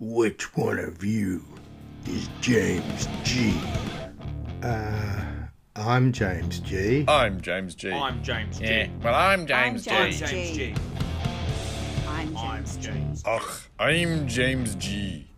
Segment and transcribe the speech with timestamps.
[0.00, 1.44] Which one of you
[2.06, 3.54] is James G?
[4.62, 5.22] Uh,
[5.76, 7.04] I'm James G.
[7.06, 7.92] I'm James G.
[7.92, 8.64] I'm James G.
[8.64, 8.88] yeah.
[9.02, 10.18] Well, I'm James I'm G.
[10.18, 10.74] James James G.
[12.08, 12.76] I'm I'm James.
[12.78, 13.22] James.
[13.26, 15.30] Ugh, I'm James G.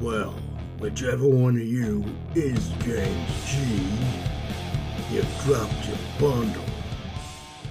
[0.00, 0.34] Well,
[0.78, 3.58] whichever one of you is James G,
[5.12, 6.62] you've dropped your bundle.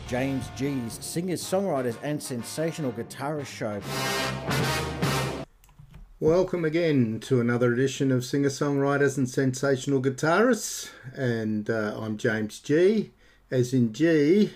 [0.07, 3.81] James G's singers, songwriters, and sensational guitarist show.
[6.19, 10.89] Welcome again to another edition of Singer Songwriters and Sensational Guitarists.
[11.15, 13.11] And uh, I'm James G.
[13.49, 14.51] As in G,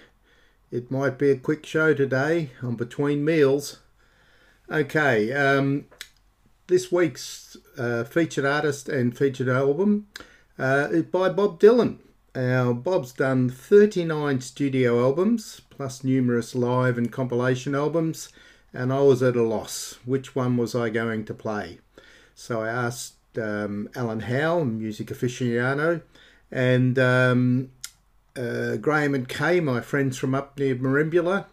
[0.71, 2.51] it might be a quick show today.
[2.61, 3.79] I'm between meals.
[4.69, 5.85] Okay, um,
[6.67, 10.07] this week's uh, featured artist and featured album
[10.59, 11.97] uh, is by Bob Dylan.
[12.35, 18.29] Now, Bob's done 39 studio albums, plus numerous live and compilation albums,
[18.71, 19.97] and I was at a loss.
[20.05, 21.79] Which one was I going to play?
[22.35, 26.03] So I asked um, Alan Howe, music aficionado,
[26.51, 27.71] and um,
[28.37, 31.45] uh, Graham and Kay, my friends from up near Merimbula,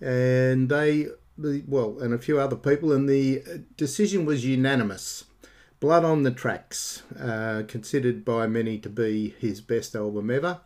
[0.00, 3.42] and they, well, and a few other people, and the
[3.76, 5.24] decision was unanimous.
[5.82, 10.60] Blood on the Tracks, uh, considered by many to be his best album ever.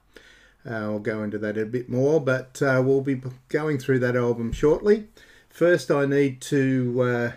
[0.69, 4.15] Uh, I'll go into that a bit more, but uh, we'll be going through that
[4.15, 5.09] album shortly.
[5.49, 7.33] First, I need to uh,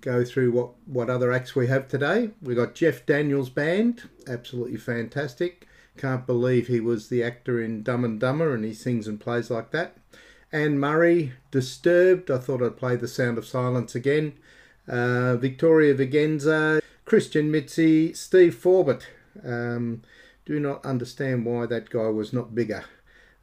[0.00, 2.30] go through what, what other acts we have today.
[2.42, 5.68] We've got Jeff Daniels Band, absolutely fantastic.
[5.96, 9.48] Can't believe he was the actor in Dumb and Dumber and he sings and plays
[9.48, 9.96] like that.
[10.50, 12.32] Anne Murray, Disturbed.
[12.32, 14.32] I thought I'd play The Sound of Silence again.
[14.88, 19.06] Uh, Victoria Vigenza, Christian Mitzi, Steve Forbert.
[19.44, 20.02] Um,
[20.44, 22.84] do not understand why that guy was not bigger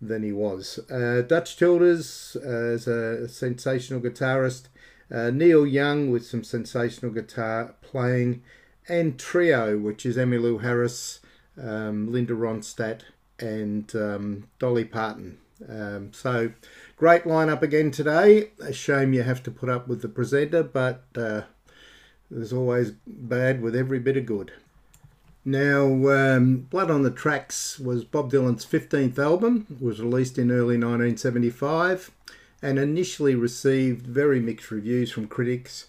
[0.01, 0.79] than he was.
[0.89, 4.67] Uh, Dutch Childers uh, as a sensational guitarist.
[5.11, 8.43] Uh, Neil Young with some sensational guitar playing.
[8.87, 11.19] And Trio, which is Emmylou Harris,
[11.61, 13.01] um, Linda Ronstadt,
[13.39, 15.37] and um, Dolly Parton.
[15.67, 16.51] Um, so,
[16.95, 18.51] great lineup again today.
[18.61, 21.41] A shame you have to put up with the presenter, but uh,
[22.29, 24.51] there's always bad with every bit of good.
[25.45, 30.51] Now, um, Blood on the Tracks was Bob Dylan's 15th album, It was released in
[30.51, 32.11] early 1975,
[32.61, 35.87] and initially received very mixed reviews from critics.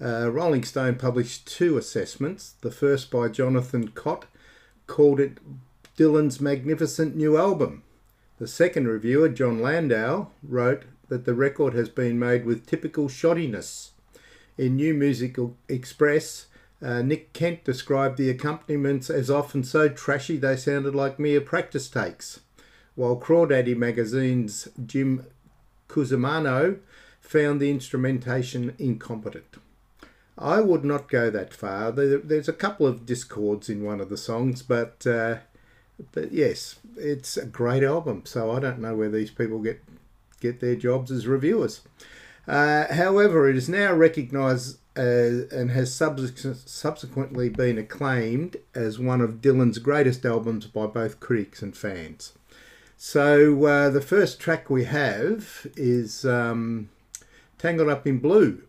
[0.00, 2.54] Uh, Rolling Stone published two assessments.
[2.62, 4.26] The first by Jonathan Cott
[4.86, 5.38] called it
[5.96, 7.82] Dylan's magnificent new album.
[8.38, 13.90] The second reviewer, Jon Landau, wrote that the record has been made with typical shoddiness.
[14.58, 16.46] In New Musical Express,
[16.82, 21.88] uh, Nick Kent described the accompaniments as often so trashy they sounded like mere practice
[21.88, 22.40] takes,
[22.94, 25.26] while Crawdaddy magazine's Jim
[25.88, 26.78] Cusimano
[27.20, 29.56] found the instrumentation incompetent.
[30.38, 31.92] I would not go that far.
[31.92, 35.36] There's a couple of discords in one of the songs, but uh,
[36.12, 38.22] but yes, it's a great album.
[38.26, 39.82] So I don't know where these people get
[40.40, 41.80] get their jobs as reviewers.
[42.48, 49.42] Uh, however, it is now recognised uh, and has subsequently been acclaimed as one of
[49.42, 52.32] Dylan's greatest albums by both critics and fans.
[52.96, 56.88] So uh, the first track we have is um,
[57.58, 58.62] "Tangled Up in Blue,"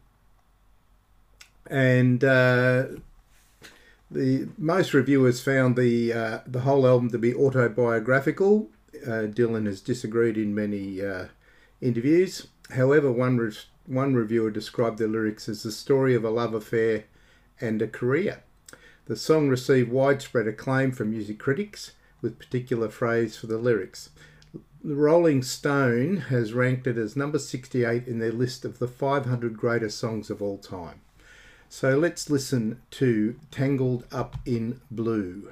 [1.69, 2.87] and uh,
[4.11, 8.69] the most reviewers found the uh, the whole album to be autobiographical.
[9.05, 11.27] Uh, Dylan has disagreed in many uh,
[11.79, 12.47] interviews.
[12.71, 13.53] However, one re-
[13.85, 17.05] one reviewer described the lyrics as the story of a love affair
[17.61, 18.43] and a career.
[19.05, 24.09] The song received widespread acclaim from music critics, with particular praise for the lyrics.
[24.83, 29.97] Rolling Stone has ranked it as number 68 in their list of the 500 greatest
[29.97, 31.01] songs of all time.
[31.69, 35.51] So let's listen to Tangled Up in Blue.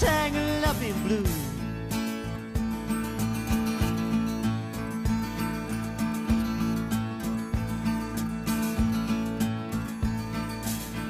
[0.00, 1.26] Tangled up in blue.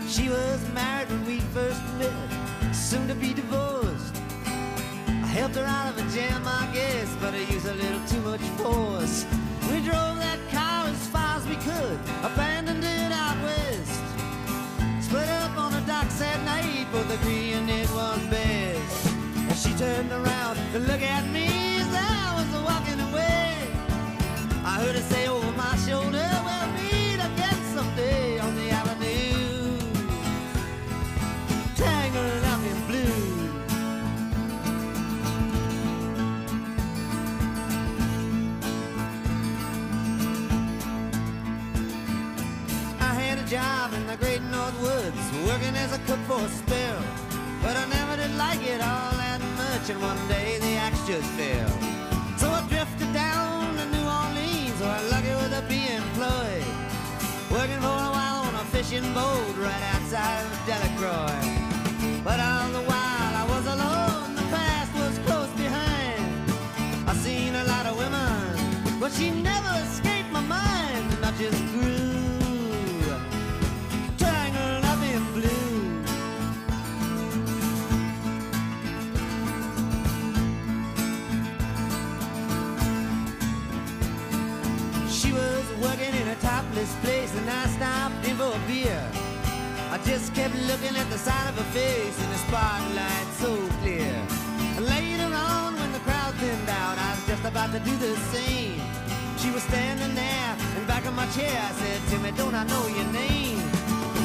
[0.09, 4.17] She was married when we first met, soon to be divorced.
[5.07, 8.21] I helped her out of a jam, I guess, but I used a little too
[8.23, 9.25] much force.
[9.71, 14.03] We drove that car as far as we could, abandoned it out west.
[15.01, 18.80] Split up on the docks that night, both agreeing it was best.
[19.81, 21.47] Turned around to look at me
[21.81, 23.57] as I was walking away.
[24.63, 29.79] I heard her say over my shoulder, we'll meet again someday on the avenue.
[31.77, 33.49] Tangled up in blue.
[43.01, 46.49] I had a job in the great North Woods, working as a cook for a
[46.51, 47.03] spell.
[47.63, 49.20] But I never did like it all
[49.89, 51.71] and one day the axe just fell.
[52.37, 56.69] So I drifted down to New Orleans, where I lucky with a be employed.
[57.51, 61.41] Working for a while on a fishing boat right outside of Delacroix.
[62.23, 66.25] But all the while I was alone, the past was close behind.
[67.09, 69.50] I seen a lot of women, but she never
[86.71, 89.03] topless place, and I stopped in for a beer.
[89.91, 93.51] I just kept looking at the side of her face in the spotlight so
[93.83, 94.15] clear.
[94.79, 98.81] Later on, when the crowd thinned out, I was just about to do the same.
[99.39, 101.59] She was standing there in back of my chair.
[101.59, 103.63] I said, Timmy, don't I know your name?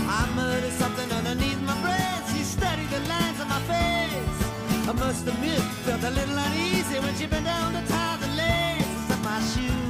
[0.07, 2.23] I muttered something underneath my breath.
[2.33, 4.39] She studied the lines on my face.
[4.89, 9.09] I must admit, felt a little uneasy when she bent down to tie the laces
[9.09, 9.84] of my shoe.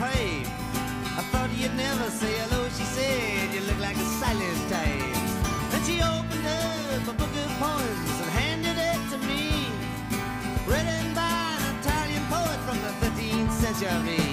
[0.00, 0.48] Pipe.
[1.18, 3.52] I thought you'd never say hello, she said.
[3.52, 5.14] You look like a silent type.
[5.70, 9.44] Then she opened up a book of poems and handed it to me.
[10.70, 14.29] Written by an Italian poet from the 13th century.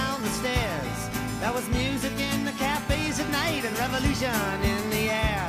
[0.00, 0.98] Down the stairs.
[1.40, 5.48] There was music in the cafes at night and revolution in the air.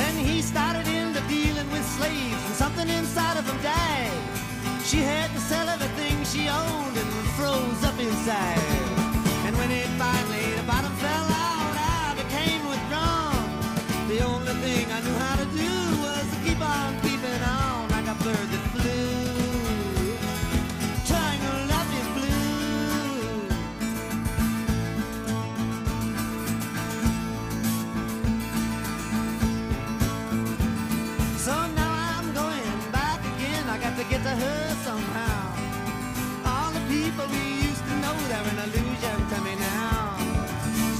[0.00, 4.20] Then he started into dealing with slaves, and something inside of him died.
[4.90, 8.64] She had to sell everything she owned and froze up inside.
[9.46, 13.44] And when it finally the bottom fell out, I became withdrawn.
[14.12, 15.83] The only thing I knew how to do
[34.24, 35.52] to her somehow.
[36.46, 40.16] All the people we used to know, they're an illusion to me now.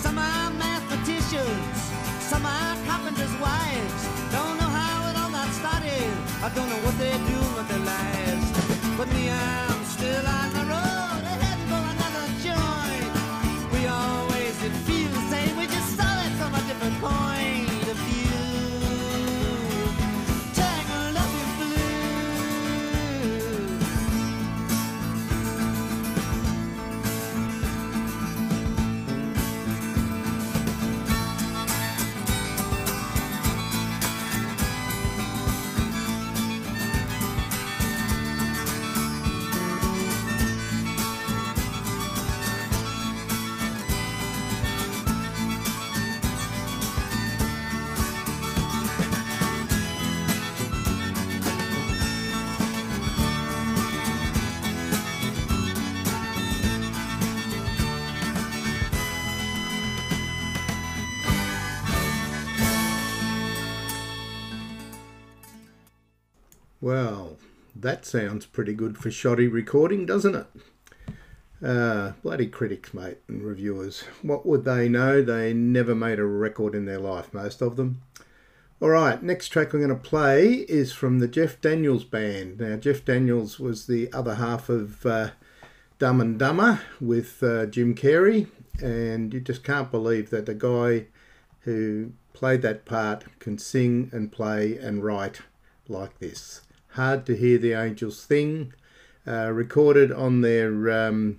[0.04, 1.76] Some are mathematicians,
[2.20, 4.02] some are carpenters' wives.
[4.30, 6.12] Don't know how it all got started.
[6.46, 8.46] I don't know what they're doing with their lives.
[8.98, 10.83] But me, I'm still on the road,
[66.84, 67.38] Well,
[67.74, 70.46] that sounds pretty good for shoddy recording, doesn't it?
[71.64, 74.04] Uh, bloody critics, mate, and reviewers.
[74.20, 75.22] What would they know?
[75.22, 78.02] They never made a record in their life, most of them.
[78.82, 82.60] All right, next track we're going to play is from the Jeff Daniels Band.
[82.60, 85.30] Now, Jeff Daniels was the other half of uh,
[85.98, 88.48] Dumb and Dumber with uh, Jim Carrey,
[88.82, 91.06] and you just can't believe that the guy
[91.60, 95.40] who played that part can sing and play and write
[95.88, 96.60] like this.
[96.94, 98.72] Hard to Hear the Angels Sing,
[99.26, 101.38] uh, recorded on their um,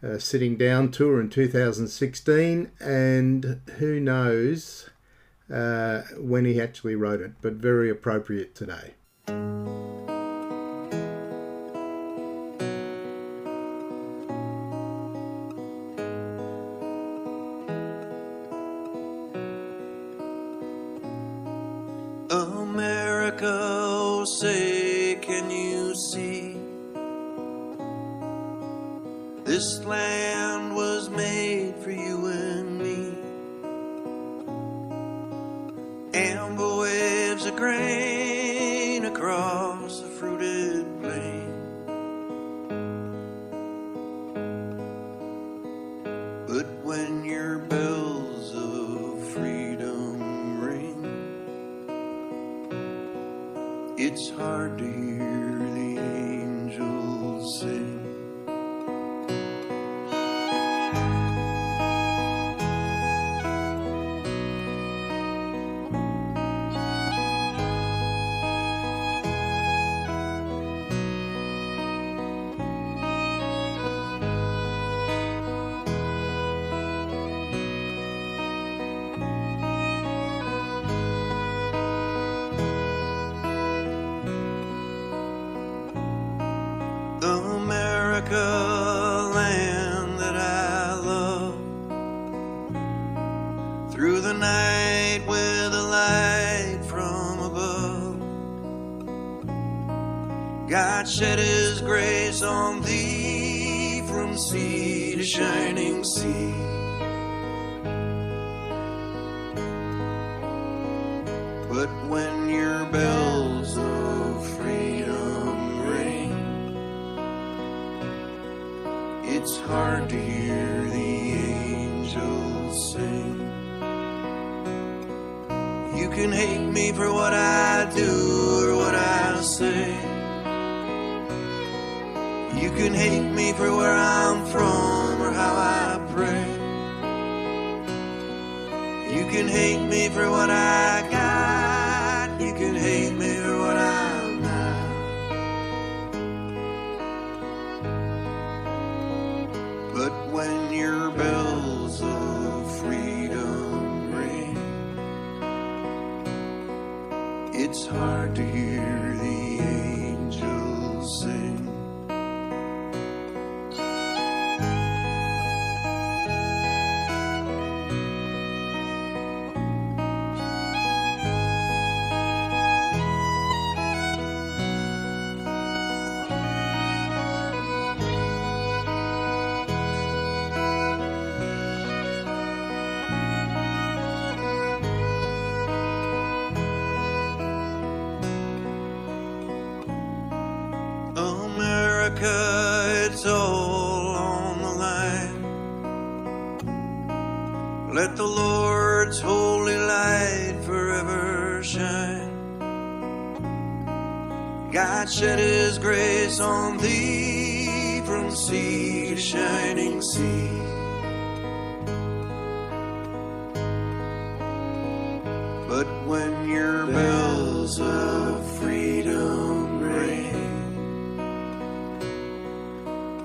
[0.00, 4.88] uh, Sitting Down tour in 2016, and who knows
[5.52, 8.94] uh, when he actually wrote it, but very appropriate today.
[23.38, 24.67] America, oh, say,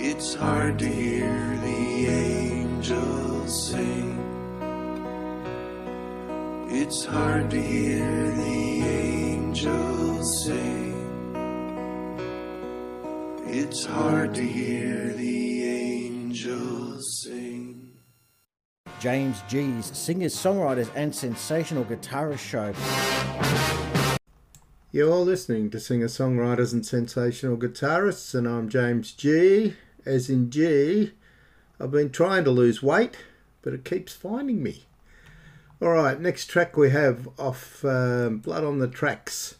[0.05, 4.19] it's hard to hear the angels sing.
[6.69, 10.91] It's hard to hear the angels sing.
[13.47, 17.93] It's hard to hear the angels sing.
[18.99, 22.73] James G's singers, songwriters, and sensational guitarist show.
[24.91, 29.75] You're listening to singer songwriters and sensational guitarists, and I'm James G.
[30.05, 31.11] As in G,
[31.79, 33.17] I've been trying to lose weight,
[33.61, 34.85] but it keeps finding me.
[35.81, 39.55] All right, next track we have off um, Blood on the Tracks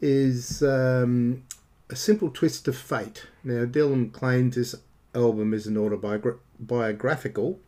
[0.00, 1.44] is um,
[1.90, 3.26] A Simple Twist of Fate.
[3.42, 4.74] Now, Dylan claims this
[5.14, 7.60] album is an autobiographical.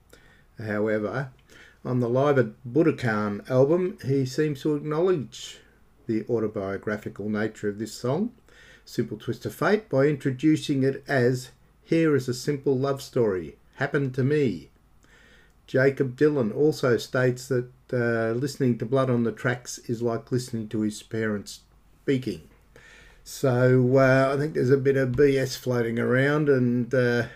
[0.59, 1.31] However,
[1.85, 5.59] On the Live at Budokan album, he seems to acknowledge
[6.07, 8.33] the autobiographical nature of this song,
[8.85, 11.51] Simple Twist of Fate, by introducing it as
[11.89, 14.69] Here is a simple love story, happened to me.
[15.67, 20.69] Jakob Dylan also states that uh, listening to Blood on the Tracks is like listening
[20.69, 21.61] to his parents
[22.03, 22.43] speaking.
[23.25, 27.29] So uh, I think there's a bit of BS floating around, and uh,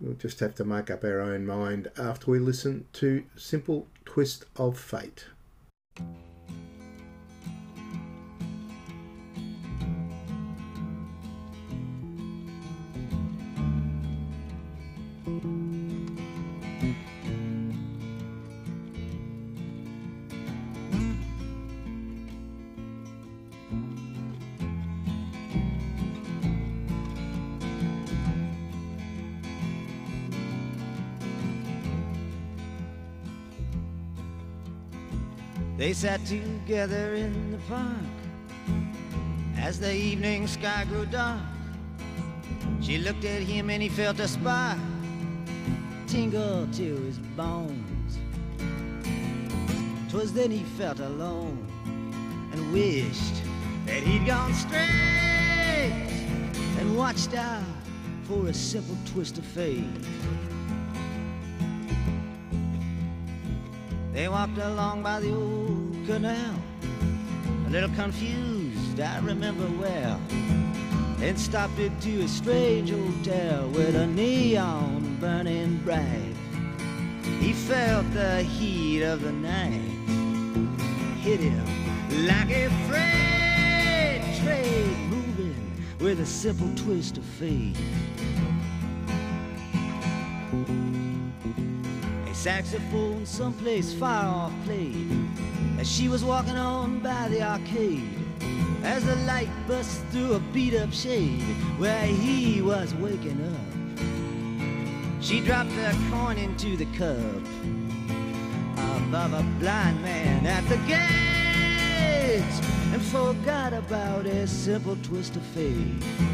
[0.00, 4.46] we'll just have to make up our own mind after we listen to Simple Twist
[4.56, 5.26] of Fate.
[35.80, 37.86] They sat together in the park
[39.56, 41.40] as the evening sky grew dark.
[42.82, 44.76] She looked at him and he felt a spark
[46.06, 48.18] tingle to his bones.
[50.10, 51.66] Twas then he felt alone
[52.52, 53.42] and wished
[53.86, 54.82] that he'd gone straight
[56.78, 57.64] and watched out
[58.24, 59.86] for a simple twist of fate.
[64.20, 66.54] They walked along by the old canal,
[67.66, 70.20] a little confused, I remember well.
[71.16, 76.36] Then stopped into a strange hotel with a neon burning bright.
[77.40, 79.88] He felt the heat of the night
[81.22, 81.64] hit him
[82.26, 87.78] like a freight train moving with a simple twist of fate.
[92.40, 95.28] Saxophone someplace far off played
[95.78, 98.18] as she was walking on by the arcade.
[98.82, 101.42] As the light burst through a beat up shade
[101.76, 107.44] where he was waking up, she dropped a coin into the cup
[108.96, 112.40] above a blind man at the gate
[112.94, 116.29] and forgot about a simple twist of fate.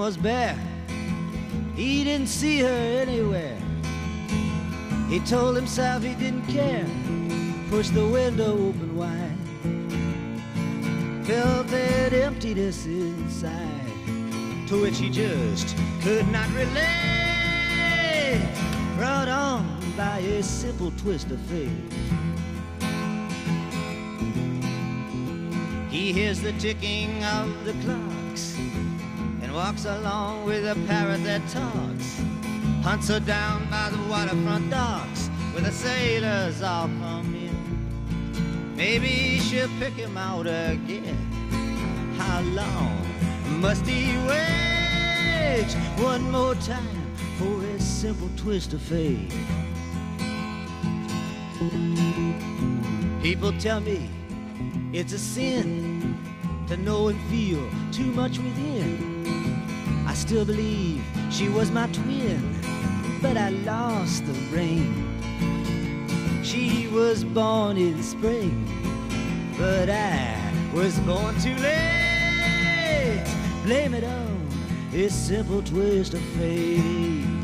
[0.00, 0.58] Was bare.
[1.76, 3.58] He didn't see her anywhere.
[5.10, 6.86] He told himself he didn't care.
[7.68, 9.36] Pushed the window open wide.
[11.26, 13.92] Felt that emptiness inside,
[14.68, 18.40] to which he just could not relate.
[18.96, 19.66] Brought on
[19.98, 21.68] by a simple twist of fate.
[25.90, 28.19] He hears the ticking of the clocks and
[29.60, 32.22] walks along with a parrot that talks.
[32.82, 38.74] Hunts her down by the waterfront docks where the sailors all come in.
[38.74, 41.14] Maybe she'll pick him out again.
[42.16, 43.06] How long
[43.60, 45.70] must he wait?
[45.98, 49.30] One more time for a simple twist of fate.
[53.22, 54.08] People tell me
[54.94, 56.16] it's a sin
[56.66, 59.19] to know and feel too much within.
[60.10, 62.42] I still believe she was my twin,
[63.22, 64.92] but I lost the rain.
[66.42, 68.66] She was born in spring,
[69.56, 70.36] but I
[70.74, 73.24] was born too late.
[73.62, 74.48] Blame it on
[74.90, 77.39] this simple twist of fate.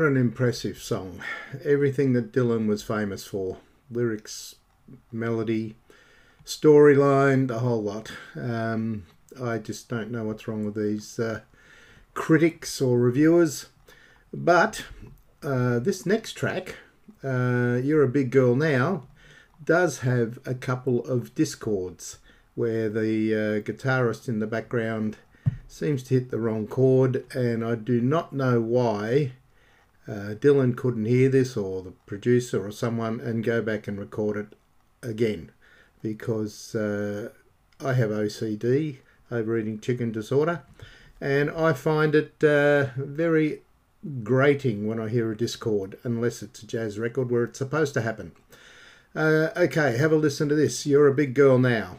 [0.00, 1.20] What an impressive song.
[1.62, 3.58] Everything that Dylan was famous for
[3.90, 4.54] lyrics,
[5.12, 5.76] melody,
[6.42, 8.10] storyline, the whole lot.
[8.34, 9.04] Um,
[9.38, 11.40] I just don't know what's wrong with these uh,
[12.14, 13.66] critics or reviewers.
[14.32, 14.86] But
[15.42, 16.76] uh, this next track,
[17.22, 19.06] uh, You're a Big Girl Now,
[19.62, 22.20] does have a couple of discords
[22.54, 25.18] where the uh, guitarist in the background
[25.68, 29.32] seems to hit the wrong chord, and I do not know why
[30.08, 34.36] uh, Dylan couldn't hear this, or the producer, or someone, and go back and record
[34.36, 34.56] it
[35.02, 35.52] again
[36.02, 37.30] because uh,
[37.84, 38.98] I have OCD,
[39.30, 40.62] overeating chicken disorder,
[41.20, 43.62] and I find it uh, very
[44.22, 48.02] grating when I hear a discord, unless it's a jazz record where it's supposed to
[48.02, 48.32] happen.
[49.14, 50.86] Uh, okay, have a listen to this.
[50.86, 51.96] You're a big girl now.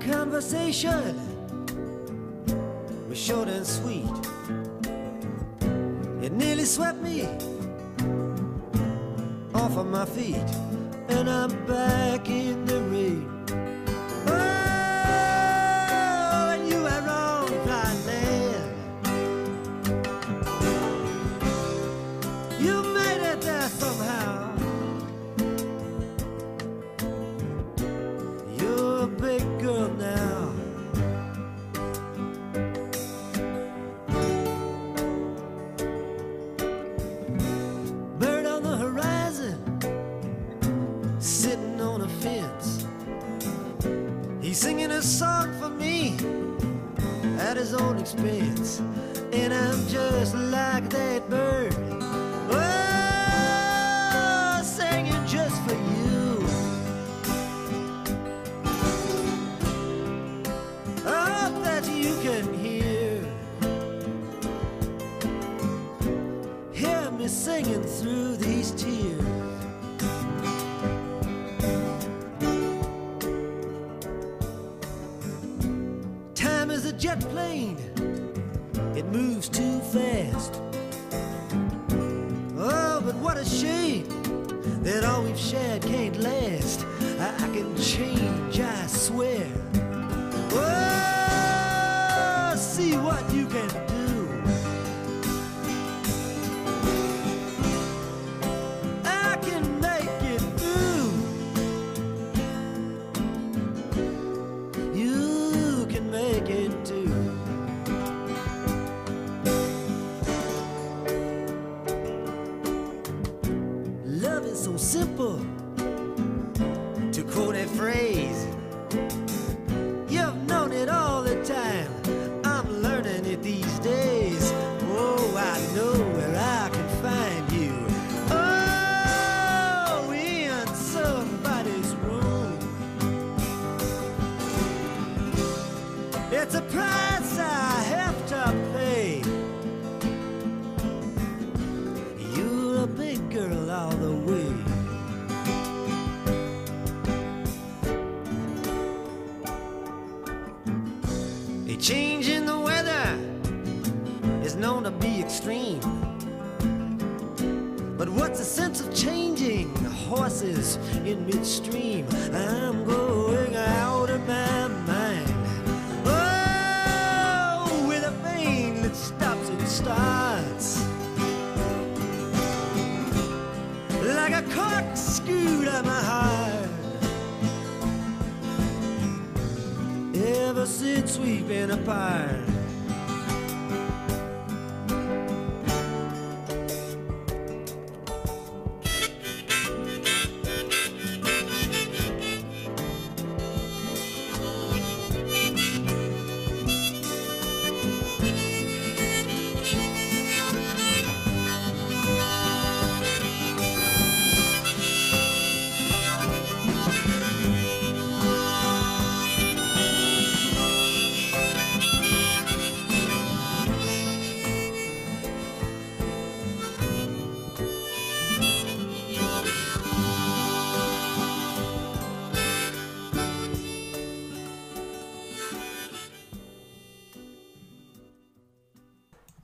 [0.00, 1.14] Conversation
[3.08, 4.04] was short and sweet.
[6.22, 7.24] It nearly swept me
[9.54, 10.36] off of my feet,
[11.08, 13.35] and I'm back in the rain.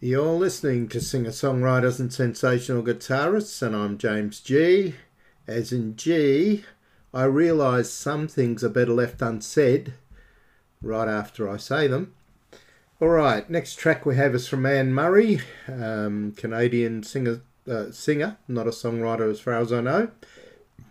[0.05, 4.97] You're listening to singer songwriters and sensational guitarists, and I'm James G.
[5.47, 6.65] As in G,
[7.15, 9.93] I realise some things are better left unsaid
[10.83, 12.15] right after I say them.
[13.01, 18.67] Alright, next track we have is from Anne Murray, um, Canadian singer, uh, singer, not
[18.67, 20.11] a songwriter as far as I know,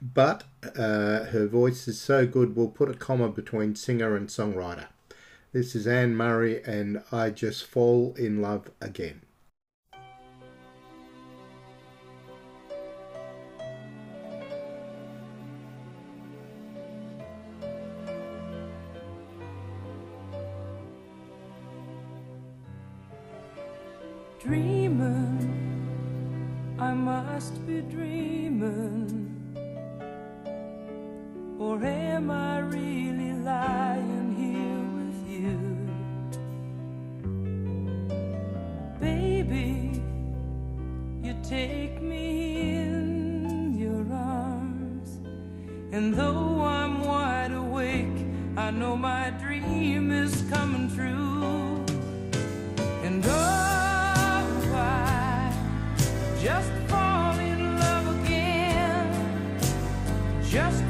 [0.02, 4.88] but uh, her voice is so good we'll put a comma between singer and songwriter.
[5.54, 9.20] This is Anne Murray and I Just Fall in Love Again.
[24.40, 25.76] Dreaming,
[26.80, 29.28] I must be dreaming.
[31.60, 34.21] Or am I really lying
[35.42, 35.58] you?
[39.00, 40.02] Baby,
[41.24, 45.20] you take me in your arms.
[45.92, 48.20] And though I'm wide awake,
[48.56, 51.84] I know my dream is coming true.
[53.04, 55.52] And oh, I
[56.40, 59.60] just fall in love again.
[60.44, 60.81] Just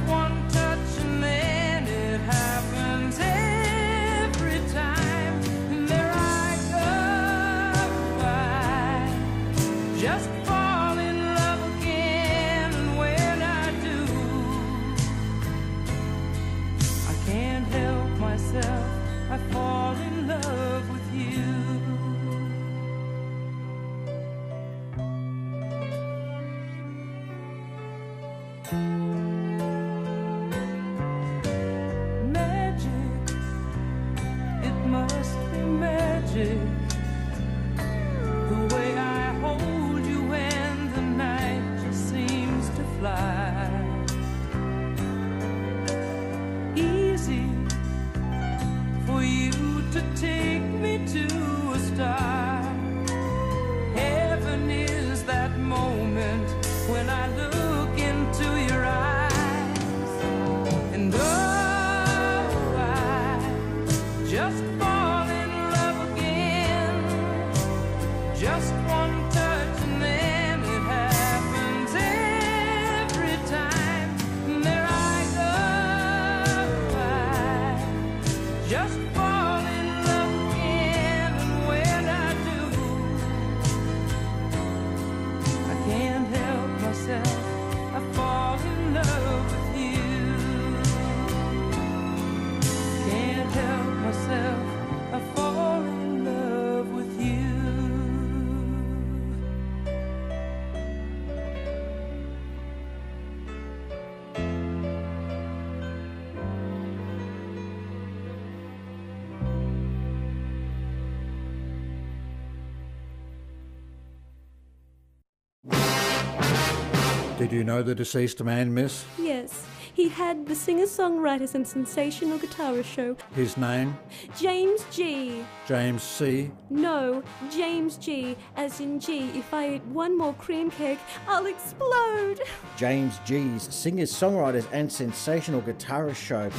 [117.41, 119.03] Did you know the deceased man, miss?
[119.17, 123.17] Yes, he had the singer songwriters and sensational guitarist show.
[123.33, 123.97] His name?
[124.37, 125.43] James G.
[125.67, 126.51] James C.
[126.69, 128.37] No, James G.
[128.55, 129.31] As in G.
[129.33, 132.41] If I eat one more cream cake, I'll explode.
[132.77, 136.51] James G's singers, songwriters, and sensational guitarist show.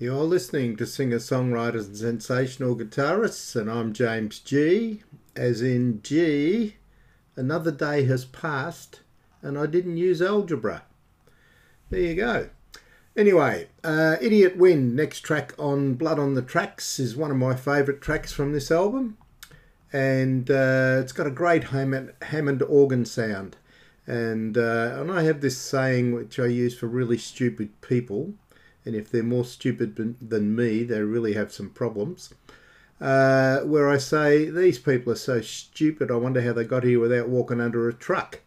[0.00, 5.04] You're listening to singer songwriters and sensational guitarists, and I'm James G.
[5.36, 6.74] As in G,
[7.38, 9.00] another day has passed
[9.40, 10.82] and I didn't use algebra.
[11.90, 12.50] There you go.
[13.16, 17.54] Anyway, uh, Idiot Wind, next track on Blood on the Tracks, is one of my
[17.54, 19.16] favourite tracks from this album.
[19.92, 23.56] And uh, it's got a great Hammond, Hammond organ sound.
[24.06, 28.34] And, uh, and I have this saying which I use for really stupid people.
[28.84, 32.32] And if they're more stupid than me, they really have some problems.
[33.00, 37.00] Uh, where I say, These people are so stupid, I wonder how they got here
[37.00, 38.40] without walking under a truck.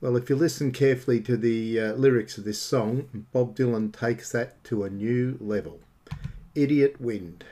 [0.00, 4.30] Well, if you listen carefully to the uh, lyrics of this song, Bob Dylan takes
[4.32, 5.80] that to a new level.
[6.54, 7.44] Idiot Wind.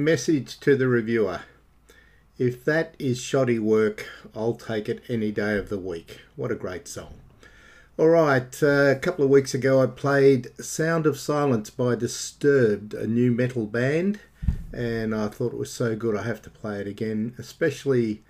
[0.00, 1.42] Message to the reviewer.
[2.38, 6.22] If that is shoddy work, I'll take it any day of the week.
[6.36, 7.16] What a great song.
[7.98, 12.94] All right, uh, a couple of weeks ago I played Sound of Silence by Disturbed,
[12.94, 14.20] a nu metal band,
[14.72, 18.22] and I thought it was so good I have to play it again, especially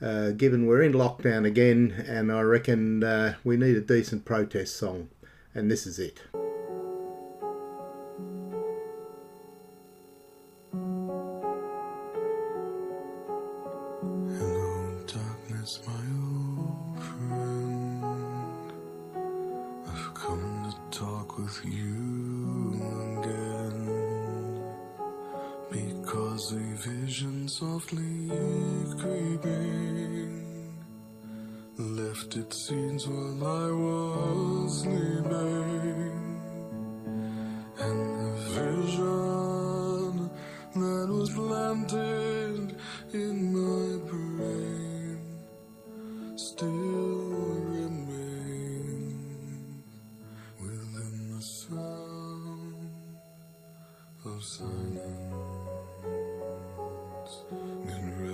[0.00, 4.76] uh, given we're in lockdown again, and I reckon uh, we need a decent protest
[4.76, 5.08] song,
[5.52, 6.20] and this is it.
[27.58, 28.30] Softly
[29.00, 30.70] creeping
[31.76, 36.18] left its scenes while I was sleeping.
[37.80, 40.30] And the vision
[40.76, 42.76] that was planted
[43.12, 45.18] in my brain
[46.36, 47.17] still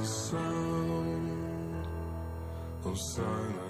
[0.00, 1.86] the sound
[2.86, 3.69] of silence.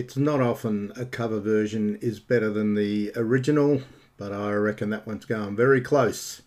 [0.00, 3.82] It's not often a cover version is better than the original,
[4.16, 6.40] but I reckon that one's going very close.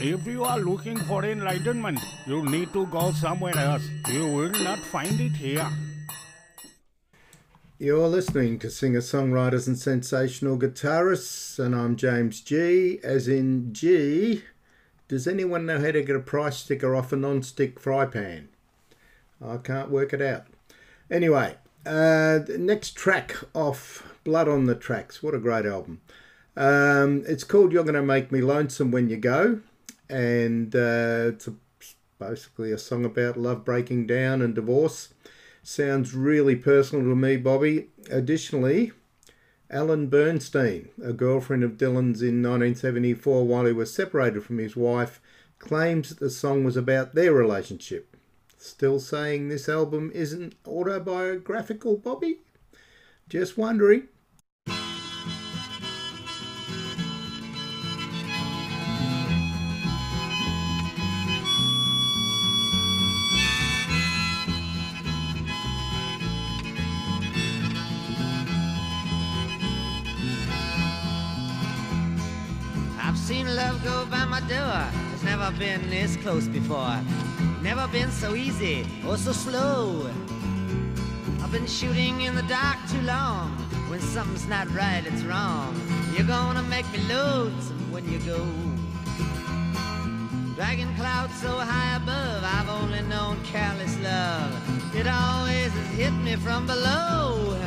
[0.00, 3.88] If you are looking for enlightenment, you need to go somewhere else.
[4.08, 5.70] You will not find it here.
[7.78, 14.42] You're listening to singer songwriters and sensational guitarists, and I'm James G, as in G.
[15.06, 18.48] Does anyone know how to get a price sticker off a non-stick fry pan?
[19.40, 20.46] I can't work it out.
[21.10, 25.22] Anyway, uh, the next track off Blood on the Tracks.
[25.22, 26.00] What a great album.
[26.56, 29.60] Um, it's called You're Gonna Make Me Lonesome When You Go,
[30.08, 31.54] and uh, it's a,
[32.18, 35.12] basically a song about love breaking down and divorce.
[35.62, 37.88] Sounds really personal to me, Bobby.
[38.10, 38.92] Additionally,
[39.68, 45.20] Ellen Bernstein, a girlfriend of Dylan's in 1974 while he was separated from his wife,
[45.58, 48.13] claims that the song was about their relationship.
[48.64, 52.38] Still saying this album isn't autobiographical, Bobby?
[53.28, 54.08] Just wondering.
[72.98, 74.88] I've seen love go by my door.
[75.12, 76.98] It's never been this close before.
[77.64, 80.06] Never been so easy or so slow.
[81.42, 83.52] I've been shooting in the dark too long.
[83.88, 85.74] When something's not right, it's wrong.
[86.12, 88.44] You're gonna make me lonesome when you go.
[90.56, 94.94] Dragging clouds so high above, I've only known careless love.
[94.94, 97.58] It always has hit me from below.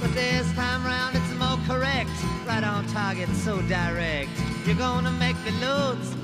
[0.00, 2.16] But this time round it's more correct.
[2.46, 4.30] Right on target, so direct.
[4.64, 6.23] You're gonna make me lonesome.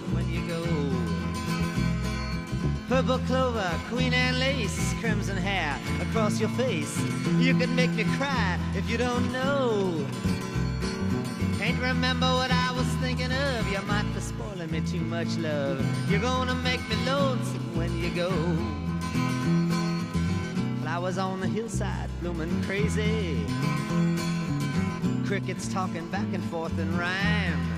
[2.91, 7.01] Purple clover, Queen Anne's lace, crimson hair across your face.
[7.39, 10.05] You can make me cry if you don't know.
[11.57, 13.71] Can't remember what I was thinking of.
[13.71, 15.81] You might be spoiling me too much, love.
[16.11, 18.33] You're gonna make me lonesome when you go.
[20.83, 23.47] Flowers on the hillside blooming crazy.
[25.25, 27.70] Crickets talking back and forth in rhyme.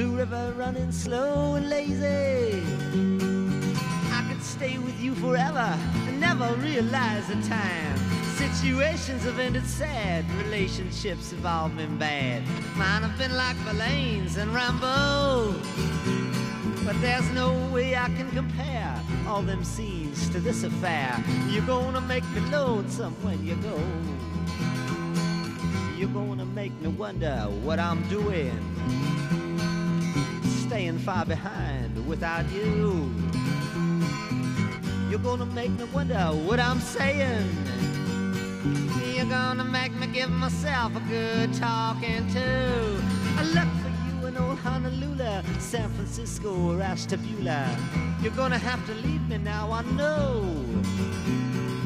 [0.00, 2.62] Blue River running slow and lazy.
[4.10, 7.98] I could stay with you forever and never realize the time.
[8.38, 12.42] Situations have ended sad, relationships have all been bad.
[12.78, 15.52] Mine have been like Verlaine's and Rimbaud.
[16.86, 18.98] But there's no way I can compare
[19.28, 21.22] all them scenes to this affair.
[21.50, 23.78] You're gonna make me lonesome when you go.
[25.98, 29.49] You're gonna make me wonder what I'm doing.
[30.70, 33.12] Staying far behind without you.
[35.10, 36.14] You're gonna make me wonder
[36.46, 37.44] what I'm saying.
[39.12, 43.02] You're gonna make me give myself a good talking to.
[43.36, 47.76] I look for you in old Honolulu, San Francisco, or Ashtabula.
[48.22, 50.54] You're gonna have to leave me now, I know.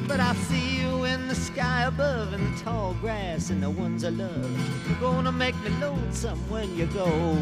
[0.06, 4.04] But I see you in the sky above in the tall grass and the ones
[4.04, 4.86] I love.
[4.86, 7.34] You're gonna make me lonesome when you go.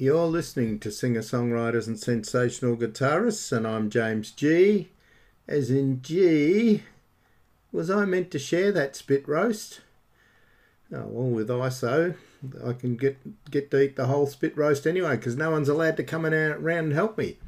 [0.00, 4.90] You're listening to singer songwriters and sensational guitarists, and I'm James G.
[5.48, 6.84] As in G,
[7.72, 9.80] was I meant to share that spit roast?
[10.92, 12.14] Oh, well, with ISO,
[12.64, 15.96] I can get get to eat the whole spit roast anyway, because no one's allowed
[15.96, 17.38] to come around and help me,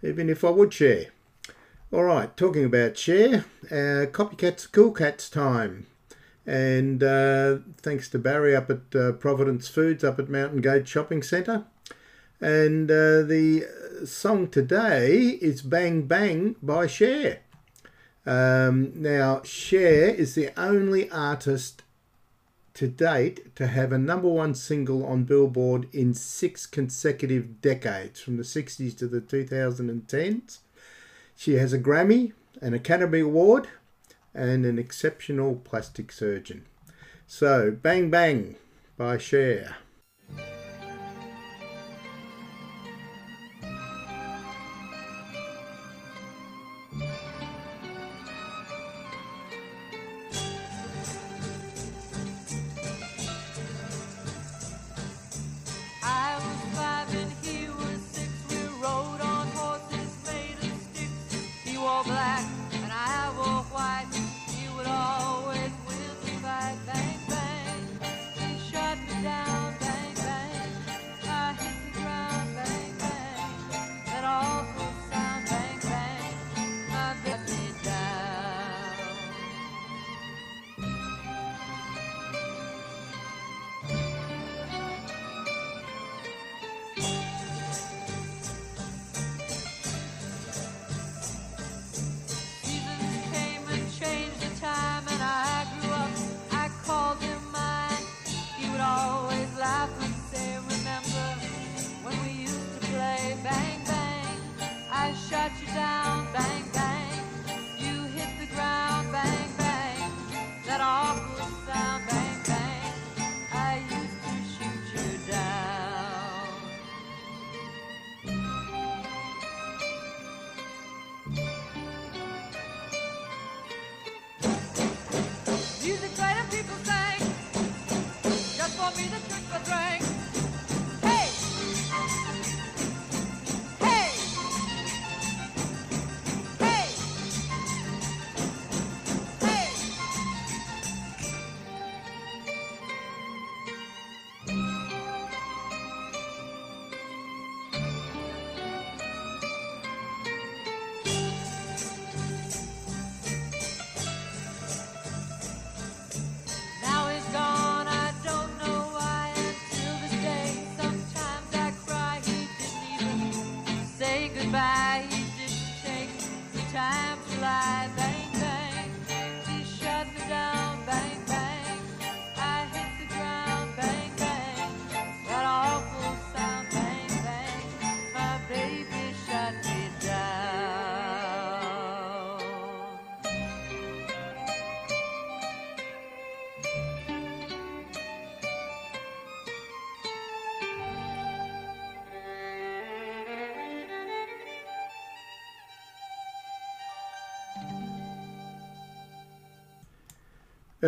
[0.00, 1.06] even if I would share.
[1.92, 5.88] All right, talking about share, uh, copycats, cool cats time.
[6.46, 11.24] And uh, thanks to Barry up at uh, Providence Foods up at Mountain Gate Shopping
[11.24, 11.64] Centre.
[12.40, 13.66] And uh, the
[14.06, 17.40] song today is Bang Bang by Cher.
[18.24, 21.82] Um, now, Cher is the only artist
[22.72, 28.38] to date to have a number one single on Billboard in six consecutive decades, from
[28.38, 30.60] the 60s to the 2010s.
[31.36, 32.32] She has a Grammy,
[32.62, 33.68] an Academy Award,
[34.32, 36.64] and an exceptional plastic surgeon.
[37.26, 38.56] So, Bang Bang
[38.96, 39.76] by Cher.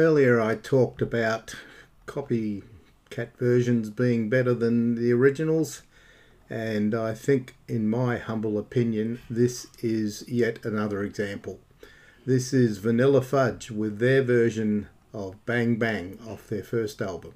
[0.03, 1.55] Earlier, I talked about
[2.09, 5.83] copycat versions being better than the originals,
[6.51, 11.61] and I think, in my humble opinion, this is yet another example.
[12.27, 17.35] This is Vanilla Fudge with their version of Bang Bang off their first album.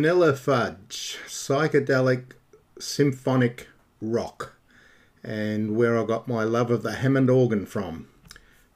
[0.00, 2.32] Vanilla Fudge, psychedelic
[2.78, 3.68] symphonic
[4.00, 4.54] rock,
[5.22, 8.08] and where I got my love of the Hammond organ from,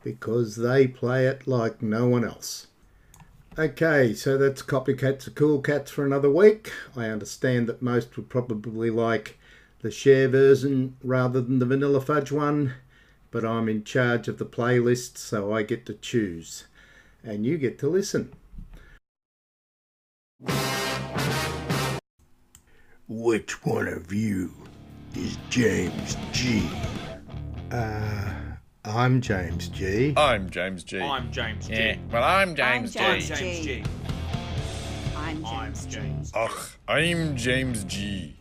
[0.02, 2.66] because they play it like no one else.
[3.58, 6.70] Okay, so that's Copycats are Cool Cats for another week.
[6.94, 9.38] I understand that most would probably like
[9.80, 12.74] the Cher version rather than the Vanilla Fudge one,
[13.30, 16.64] but I'm in charge of the playlist, so I get to choose,
[17.22, 18.34] and you get to listen.
[23.06, 24.50] Which one of you
[25.14, 26.66] is James G?
[27.70, 28.32] Uh,
[28.82, 30.14] I'm James G.
[30.16, 31.00] I'm James G.
[31.00, 31.74] I'm James G.
[31.74, 33.26] Yeah, well, I'm James I'm G.
[33.26, 33.82] James James G.
[33.82, 33.84] G.
[35.16, 36.38] I'm I'm James G.
[36.38, 38.36] Ugh, I'm James G.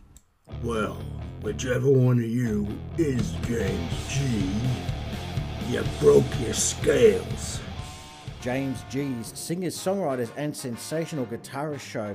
[0.62, 0.96] Well,
[1.42, 4.50] whichever one of you is James G,
[5.68, 7.60] you broke your scales.
[8.40, 12.14] James G's singers, songwriters, and sensational guitarist show.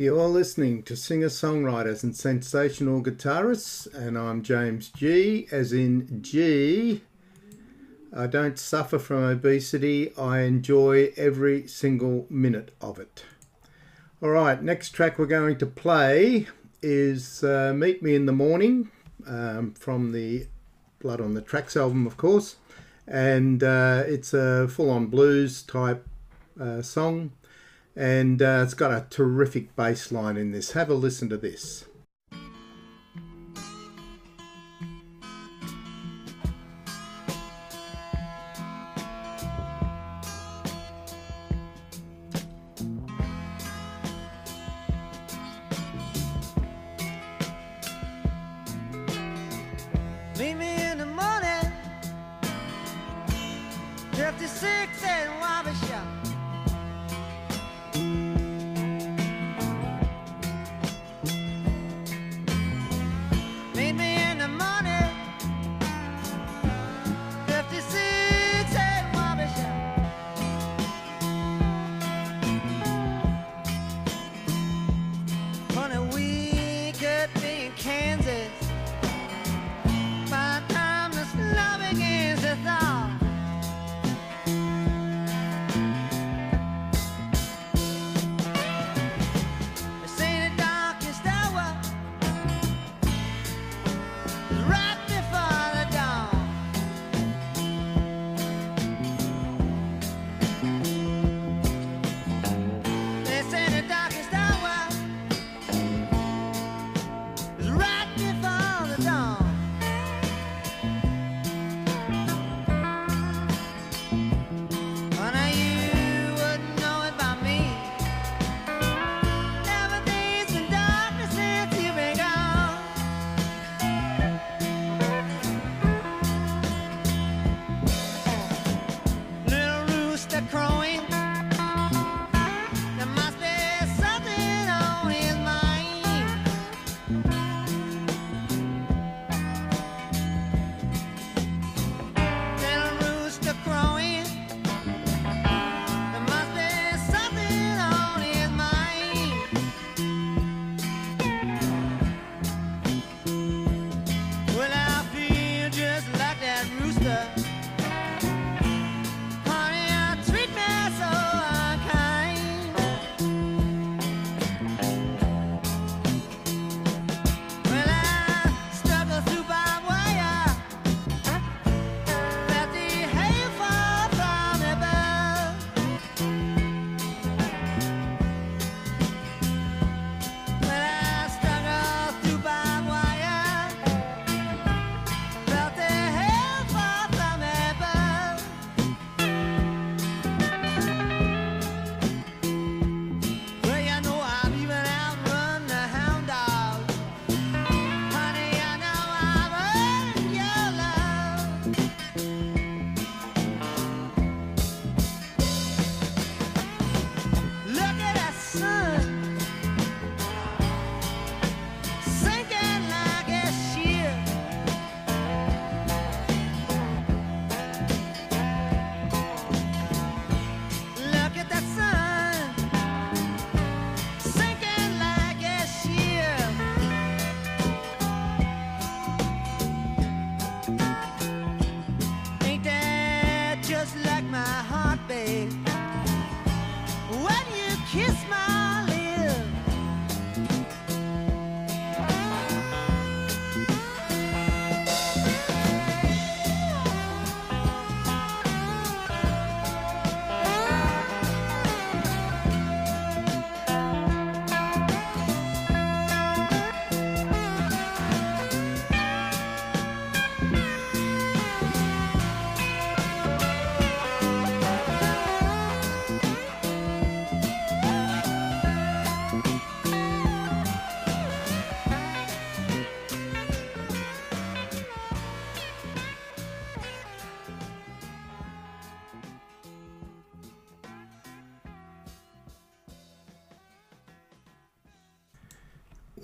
[0.00, 7.02] You're listening to singer songwriters and sensational guitarists, and I'm James G, as in G.
[8.10, 13.24] I don't suffer from obesity, I enjoy every single minute of it.
[14.22, 16.46] All right, next track we're going to play
[16.80, 18.90] is uh, Meet Me in the Morning
[19.26, 20.46] um, from the
[21.00, 22.56] Blood on the Tracks album, of course,
[23.06, 26.08] and uh, it's a full on blues type
[26.58, 27.32] uh, song
[27.96, 30.72] and uh, it's got a terrific bass line in this.
[30.72, 31.84] Have a listen to this.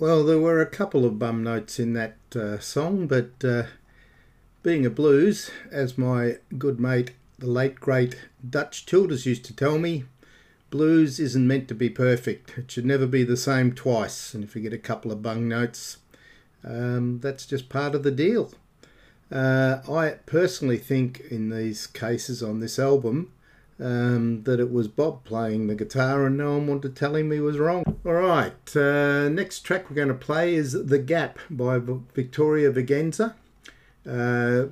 [0.07, 3.63] Well, there were a couple of bum notes in that uh, song, but uh,
[4.63, 8.15] being a blues, as my good mate, the late great
[8.49, 10.05] Dutch Childers used to tell me,
[10.69, 12.57] blues isn't meant to be perfect.
[12.57, 14.33] It should never be the same twice.
[14.33, 15.97] And if you get a couple of bung notes,
[16.63, 18.53] um, that's just part of the deal.
[19.29, 23.33] Uh, I personally think in these cases on this album
[23.79, 27.31] um, that it was Bob playing the guitar and no one wanted to tell him
[27.31, 27.83] he was wrong.
[28.05, 33.33] All right, uh, next track we're going to play is The Gap by Victoria Vigenser.
[34.07, 34.67] Uh,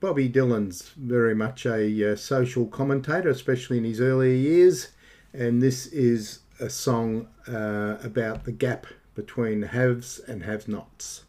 [0.00, 4.92] Bobby Dylan's very much a uh, social commentator, especially in his earlier years,
[5.34, 11.24] and this is a song uh, about the gap between haves and have nots.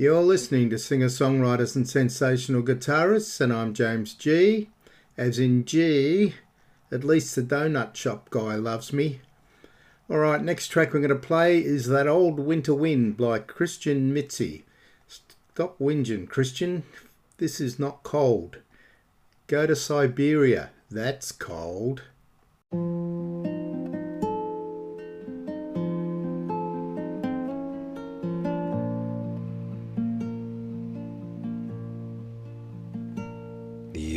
[0.00, 4.70] You're listening to singer songwriters and sensational guitarists, and I'm James G.
[5.18, 6.36] As in G,
[6.90, 9.20] at least the donut shop guy loves me.
[10.08, 14.64] Alright, next track we're going to play is That Old Winter Wind by Christian Mitzi.
[15.06, 16.84] Stop whinging, Christian.
[17.36, 18.56] This is not cold.
[19.48, 20.70] Go to Siberia.
[20.90, 22.04] That's cold.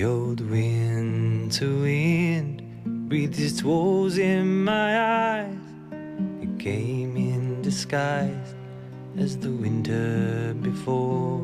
[0.04, 2.62] The old winter wind
[3.08, 5.66] breathed its woes in my eyes.
[6.42, 8.54] It came in disguise
[9.18, 11.40] as the winter before.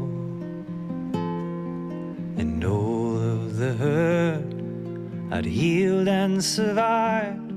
[2.42, 4.54] And all of the hurt
[5.32, 7.54] I'd healed and survived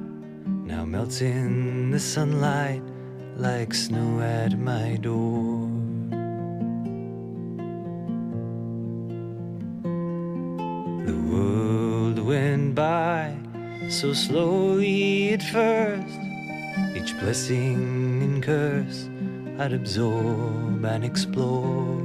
[0.69, 2.85] now melts in the sunlight
[3.37, 5.72] like snow at my door.
[12.93, 13.35] By
[13.89, 16.21] so slowly at first.
[16.97, 17.81] Each blessing
[18.27, 19.01] and curse
[19.61, 22.01] I'd absorb and explore.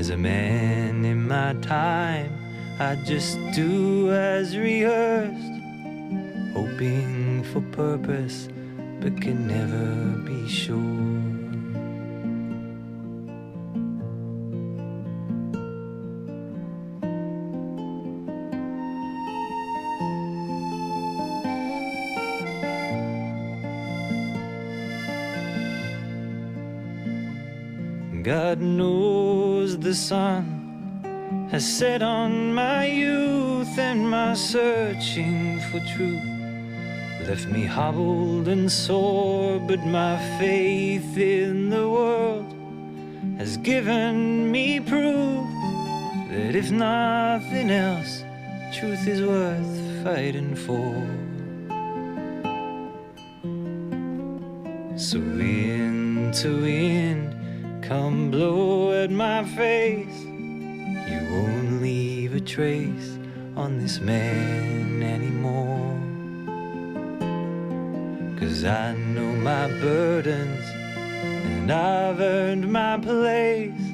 [0.00, 2.30] As a man in my time,
[2.78, 5.56] I'd just do as rehearsed,
[6.58, 8.38] hoping for purpose,
[9.00, 9.88] but can never
[10.28, 11.25] be sure.
[28.56, 36.24] God knows the sun has set on my youth and my searching for truth.
[37.28, 42.50] Left me hobbled and sore, but my faith in the world
[43.36, 45.46] has given me proof
[46.30, 48.24] that if nothing else,
[48.72, 50.94] truth is worth fighting for.
[54.96, 57.36] So wind to wind,
[57.88, 60.24] come blow at my face.
[60.24, 63.18] You won't leave a trace
[63.54, 65.94] on this man anymore.
[68.40, 73.86] Cause I know my burdens, and I've earned my place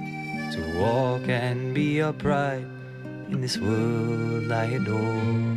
[0.55, 2.65] to walk and be upright
[3.29, 5.53] in this world I adore.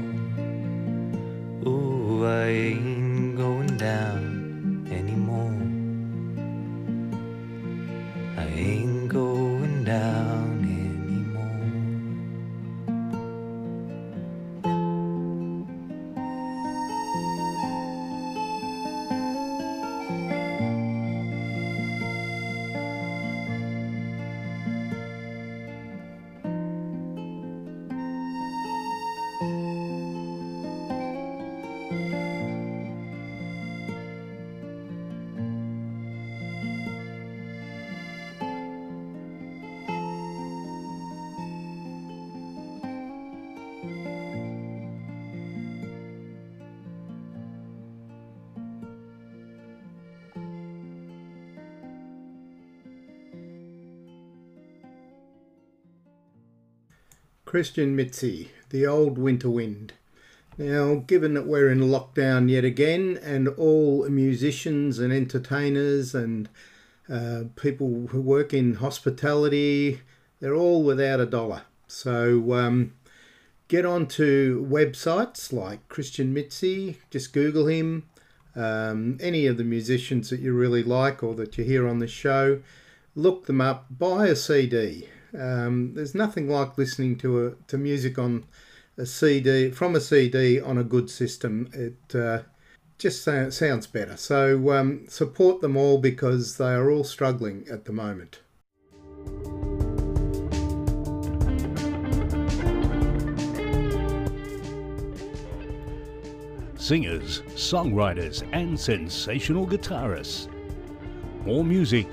[1.66, 4.25] Ooh, I ain't going down
[57.56, 59.94] Christian Mitzi, The Old Winter Wind.
[60.58, 66.50] Now, given that we're in lockdown yet again, and all musicians and entertainers and
[67.10, 70.02] uh, people who work in hospitality,
[70.42, 71.62] they're all without a dollar.
[71.88, 72.94] So um,
[73.70, 78.04] get onto websites like Christian Mitzi, just Google him.
[78.54, 82.08] Um, any of the musicians that you really like or that you hear on the
[82.08, 82.60] show,
[83.16, 85.08] look them up, buy a CD.
[85.40, 88.46] Um, there's nothing like listening to a, to music on
[88.98, 91.70] a CD from a CD on a good system.
[91.74, 92.44] It uh,
[92.98, 94.18] just so, sounds better.
[94.18, 98.40] So um, support them all because they are all struggling at the moment.
[106.78, 110.48] Singers, songwriters, and sensational guitarists.
[111.44, 112.08] More music,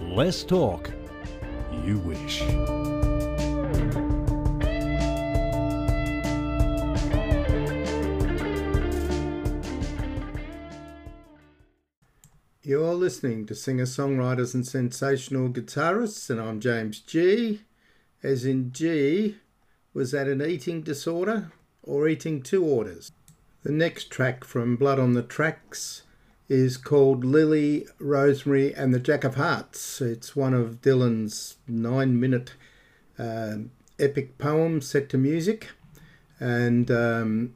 [0.00, 0.90] less talk.
[1.88, 2.42] You wish.
[12.62, 17.62] You're listening to singer songwriters and sensational guitarists, and I'm James G.
[18.22, 19.36] As in G,
[19.94, 21.52] was that an eating disorder
[21.82, 23.12] or eating two orders?
[23.62, 26.02] The next track from Blood on the Tracks
[26.48, 30.00] is called Lily, Rosemary, and the Jack of Hearts.
[30.00, 32.54] It's one of Dylan's nine minute
[33.18, 35.68] um, epic poems set to music.
[36.40, 37.54] And um,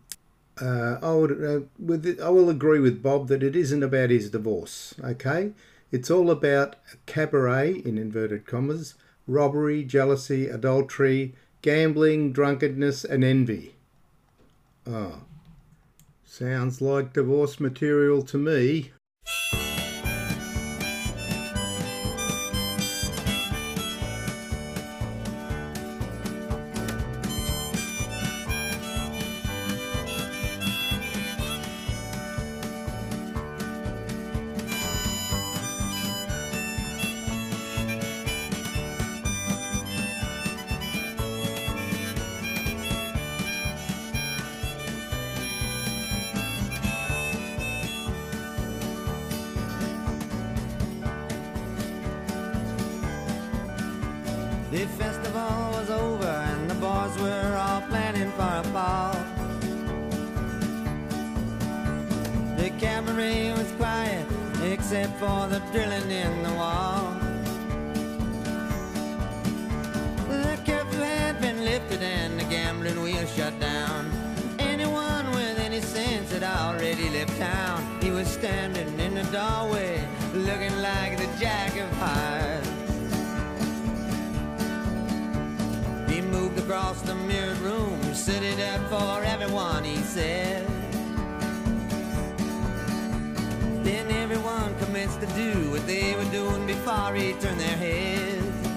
[0.61, 4.11] uh, I, would, uh, with it, I will agree with Bob that it isn't about
[4.11, 5.53] his divorce, okay?
[5.91, 8.95] It's all about cabaret, in inverted commas,
[9.27, 13.75] robbery, jealousy, adultery, gambling, drunkenness, and envy.
[14.87, 15.23] Oh,
[16.33, 18.91] sounds like divorce material to me.
[57.23, 59.15] Were all planning for a ball.
[62.57, 64.27] The cabaret was quiet
[64.63, 67.15] except for the drilling in the wall.
[70.29, 74.11] The curfew had been lifted and the gambling wheel shut down.
[74.59, 77.79] Anyone with any sense had already left town.
[78.03, 80.05] He was standing in the doorway
[80.35, 82.32] looking like the jack of hearts.
[86.65, 90.65] Across the mirrored room, it up for everyone, he said.
[93.83, 98.69] Then everyone commenced to do what they were doing before he turned their heads.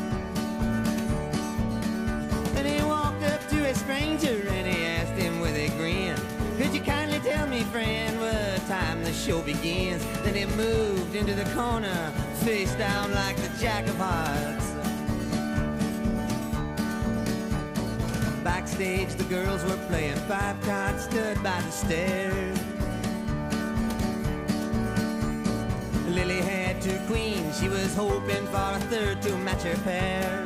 [2.54, 6.18] Then he walked up to a stranger and he asked him with a grin,
[6.58, 10.04] Could you kindly tell me, friend, what time the show begins?
[10.24, 12.12] Then he moved into the corner,
[12.44, 14.75] face down like the jack of hearts.
[18.78, 22.60] Backstage, the girls were playing five cards, stood by the stairs.
[26.10, 30.46] Lily had two queens, she was hoping for a third to match her pair.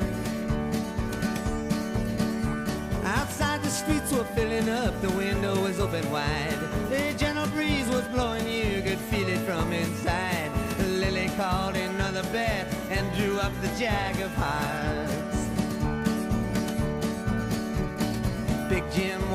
[3.03, 6.59] Outside, the streets were filling up, the window was open wide.
[6.91, 10.51] A gentle breeze was blowing, you could feel it from inside.
[10.87, 15.08] Lily called another bet and drew up the jack of hearts.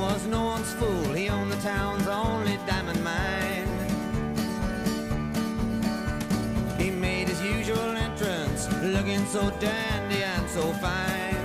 [0.04, 1.12] Was no one's fool.
[1.14, 3.70] He owned the town's only diamond mine.
[6.78, 11.44] He made his usual entrance, looking so dandy and so fine.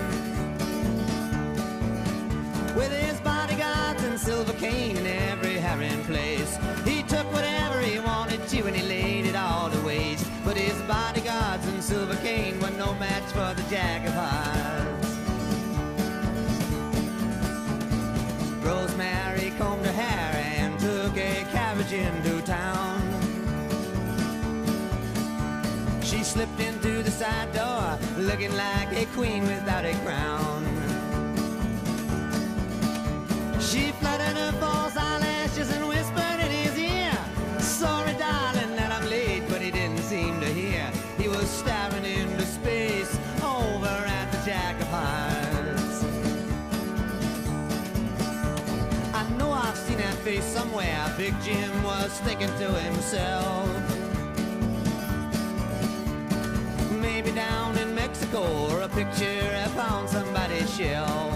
[2.80, 6.52] With his bodyguards and silver cane in every herring place,
[6.84, 10.28] he took whatever he wanted to and he laid it all to waste.
[10.44, 14.89] But his bodyguards and silver cane were no match for the Jack of Hearts.
[19.60, 22.98] Combed her hair and took a carriage into town.
[26.02, 30.64] She slipped into the side door, looking like a queen without a crown.
[33.60, 34.96] She fluttered her false
[50.24, 51.14] Face somewhere.
[51.18, 53.68] Big Jim was thinking to himself.
[56.92, 61.32] Maybe down in Mexico or a picture upon somebody's shelf.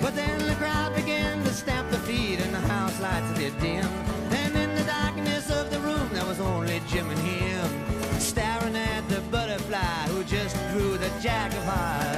[0.00, 3.86] But then the crowd began to stamp their feet and the house lights did dim.
[4.30, 8.18] And in the darkness of the room there was only Jim and him.
[8.18, 12.13] Staring at the butterfly who just drew the jack of hearts.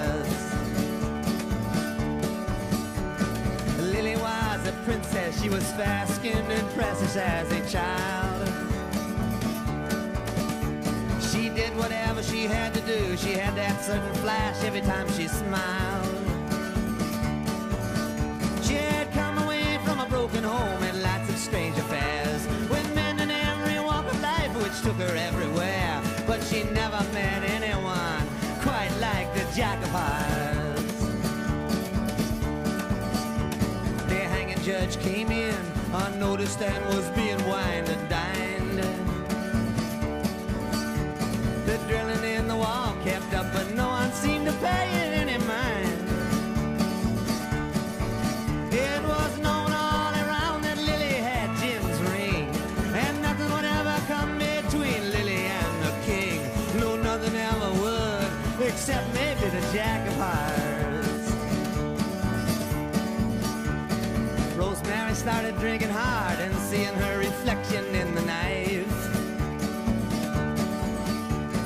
[5.46, 8.48] She was fair skinned and precious as a child.
[11.22, 15.28] She did whatever she had to do, she had that certain flash every time she
[15.28, 16.16] smiled.
[18.64, 23.20] She had come away from a broken home and lots of strange affairs with men
[23.20, 26.02] in every walk of life, which took her everywhere.
[26.26, 28.26] But she never met anyone
[28.62, 29.94] quite like the Jack of
[36.16, 38.78] unnoticed and was being wined and dined.
[41.66, 43.85] The drilling in the wall kept up, but no
[65.26, 68.86] started drinking hard and seeing her reflection in the knife.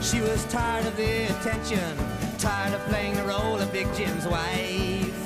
[0.02, 1.94] She was tired of the attention,
[2.38, 5.20] tired of playing the role of Big Jim's wife.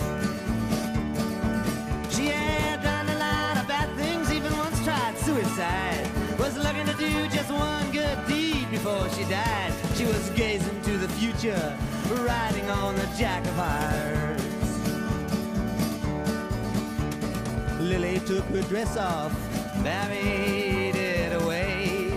[2.11, 6.11] She had done a lot of bad things, even once tried suicide.
[6.37, 9.73] Was looking to do just one good deed before she died.
[9.95, 11.79] She was gazing to the future,
[12.11, 14.44] riding on the Jack of Hearts.
[17.99, 19.33] Lily took her dress off,
[19.85, 22.11] buried it away.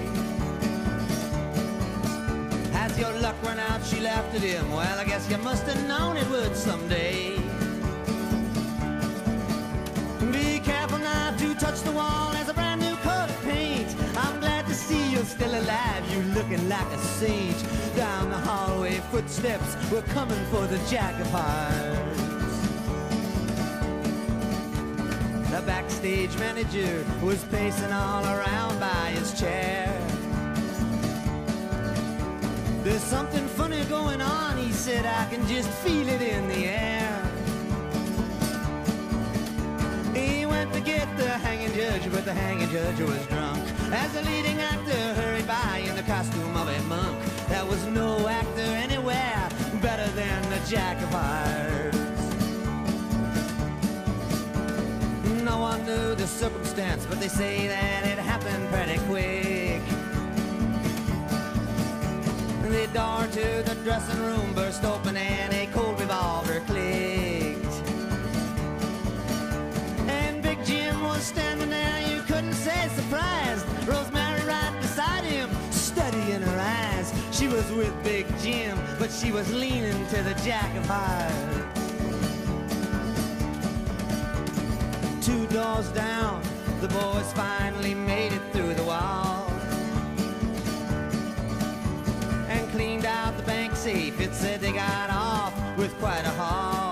[2.71, 3.85] Has your luck run out?
[3.85, 4.71] She laughed at him.
[4.71, 7.37] Well, I guess you must have known it would someday.
[10.31, 13.95] Be careful not to touch the wall as a brand new coat of paint.
[14.17, 16.03] I'm glad to see you're still alive.
[16.11, 17.63] You're looking like a saint.
[17.95, 22.26] Down the hallway, footsteps were coming for the Jack of Hearts.
[25.68, 29.85] Backstage manager was pacing all around by his chair.
[32.84, 35.06] There's something funny going on, he said.
[35.06, 37.22] I can just feel it in the air.
[40.15, 43.61] He went to get the hanging judge, but the hanging judge was drunk.
[43.91, 47.18] As the leading actor hurried by in the costume of a monk,
[47.49, 49.49] there was no actor anywhere
[49.81, 51.97] better than the Jack of Hearts.
[55.48, 59.82] No one knew the circumstance, but they say that it happened pretty quick.
[62.64, 67.76] The door to the dressing room burst open and a cold revolver clicked.
[70.10, 73.65] And Big Jim was standing there, you couldn't say surprised.
[73.88, 77.14] Rosemary right beside him, steady in her eyes.
[77.32, 81.86] She was with Big Jim, but she was leaning to the Jack of Hearts.
[85.27, 86.41] Two doors down,
[86.79, 89.51] the boys finally made it through the wall.
[92.47, 94.21] And cleaned out the bank safe.
[94.21, 96.86] It said they got off with quite a haul.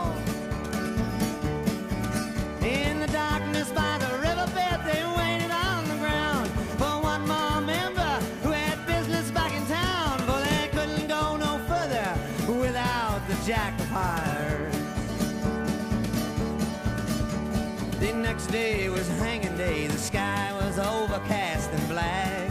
[18.56, 19.88] The day was hanging day.
[19.88, 22.50] The sky was overcast and black.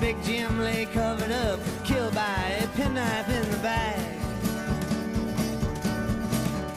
[0.00, 3.98] Big Jim lay covered up, killed by a penknife in the back.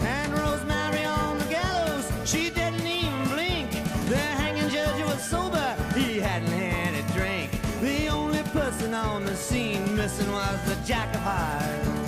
[0.01, 3.71] And Rosemary on the gallows, she didn't even blink.
[4.09, 7.49] The hanging judge was sober, he hadn't had a drink.
[7.79, 12.02] The only person on the scene missing was the Jack of Hearts.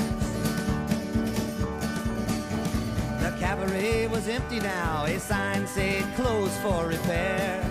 [3.56, 7.64] Cabaret was empty now, a sign said closed for repair.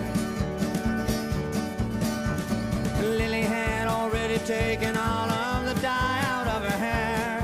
[3.01, 7.41] Lily had already taken all of the dye out of her hair.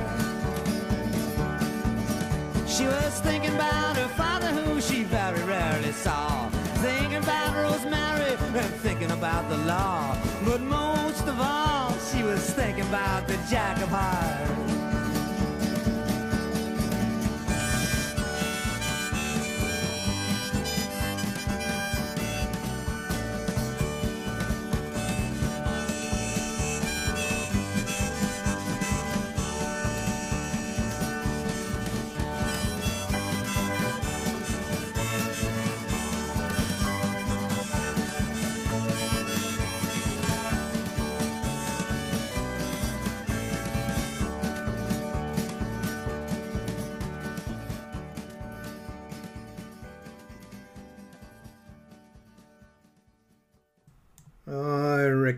[2.67, 6.49] She was thinking about her father, who she very rarely saw.
[6.81, 10.17] Thinking about Rosemary and thinking about the law.
[10.45, 14.60] But most of all, she was thinking about the Jack of Hearts.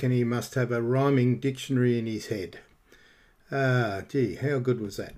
[0.04, 2.60] Reckon he must have a rhyming dictionary in his head.
[3.50, 5.14] Ah, gee, how good was that?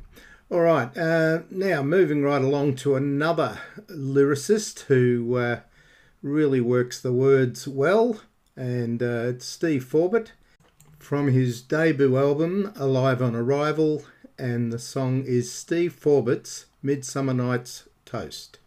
[0.52, 3.58] All right, uh, now moving right along to another
[3.90, 5.62] lyricist who uh,
[6.22, 8.22] really works the words well,
[8.56, 10.34] and uh, it's Steve Forbert
[11.00, 14.04] from his debut album Alive on Arrival,
[14.38, 18.60] and the song is Steve Forbert's Midsummer Night's Toast.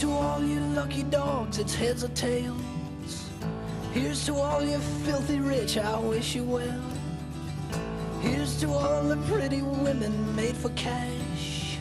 [0.00, 2.60] To all you lucky dogs, it's heads or tails.
[3.92, 6.82] Here's to all you filthy rich, I wish you well.
[8.20, 11.78] Here's to all the pretty women made for cash.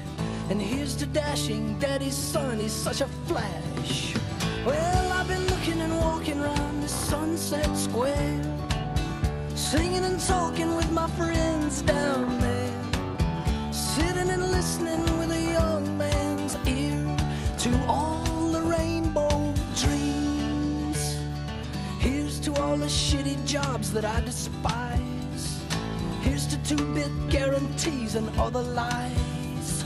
[0.50, 4.16] And here's to dashing daddy's son, he's such a flash.
[4.64, 8.42] Well, I've been looking and walking around the sunset square,
[9.56, 16.23] singing and talking with my friends down there, sitting and listening with a young man's
[22.74, 25.62] all the shitty jobs that I despise.
[26.22, 29.86] Here's to two-bit guarantees and other lies.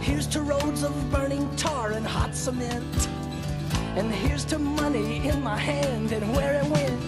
[0.00, 3.08] Here's to roads of burning tar and hot cement.
[3.96, 7.02] And here's to money in my hand and where it went.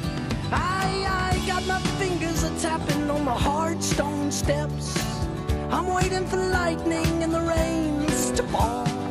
[0.52, 4.94] I, I got my fingers a tapping on the hard stone steps.
[5.70, 9.03] I'm waiting for lightning and the rains to fall.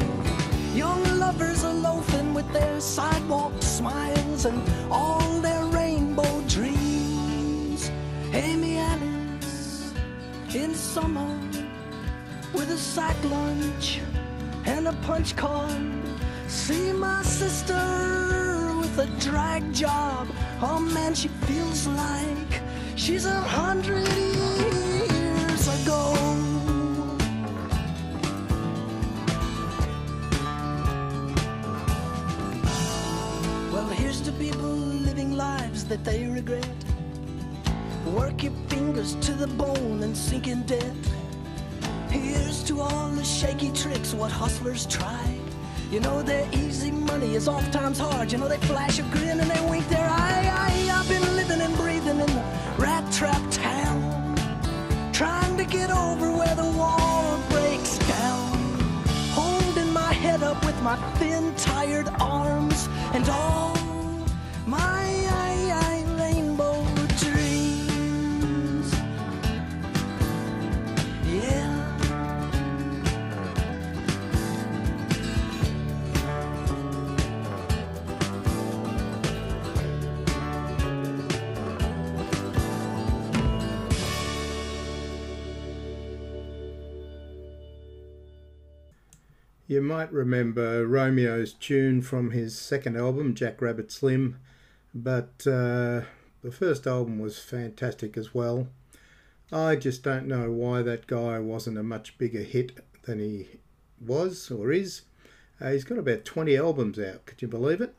[0.74, 4.60] Young lovers are loafing with their sidewalk smiles and
[4.90, 7.92] all their rainbow dreams.
[8.34, 9.94] Amy Adams
[10.56, 11.40] in summer
[12.54, 14.02] with a sack lunch
[14.66, 16.02] and a punch card.
[16.48, 20.28] See my sister with a drag job.
[20.60, 22.62] Oh man, she feels like
[22.96, 24.83] she's a hundred years
[34.44, 34.76] people
[35.08, 36.78] living lives that they regret.
[38.08, 40.98] Work your fingers to the bone and sink in debt.
[42.10, 45.40] Here's to all the shaky tricks what hustlers tried.
[45.92, 48.34] You know their easy money is oft times hard.
[48.34, 50.46] You know they flash a grin and they wink their eye.
[50.68, 52.44] I, I've been living and breathing in the
[52.78, 54.02] rat trap town,
[55.14, 58.58] trying to get over where the wall breaks down.
[59.40, 63.83] Holding my head up with my thin, tired arms and all
[89.74, 94.38] You might remember Romeo's tune from his second album, Jack Rabbit Slim,
[94.94, 96.02] but uh,
[96.42, 98.68] the first album was fantastic as well.
[99.52, 103.48] I just don't know why that guy wasn't a much bigger hit than he
[104.00, 105.04] was or is.
[105.62, 107.96] Uh, he's got about 20 albums out, could you believe it?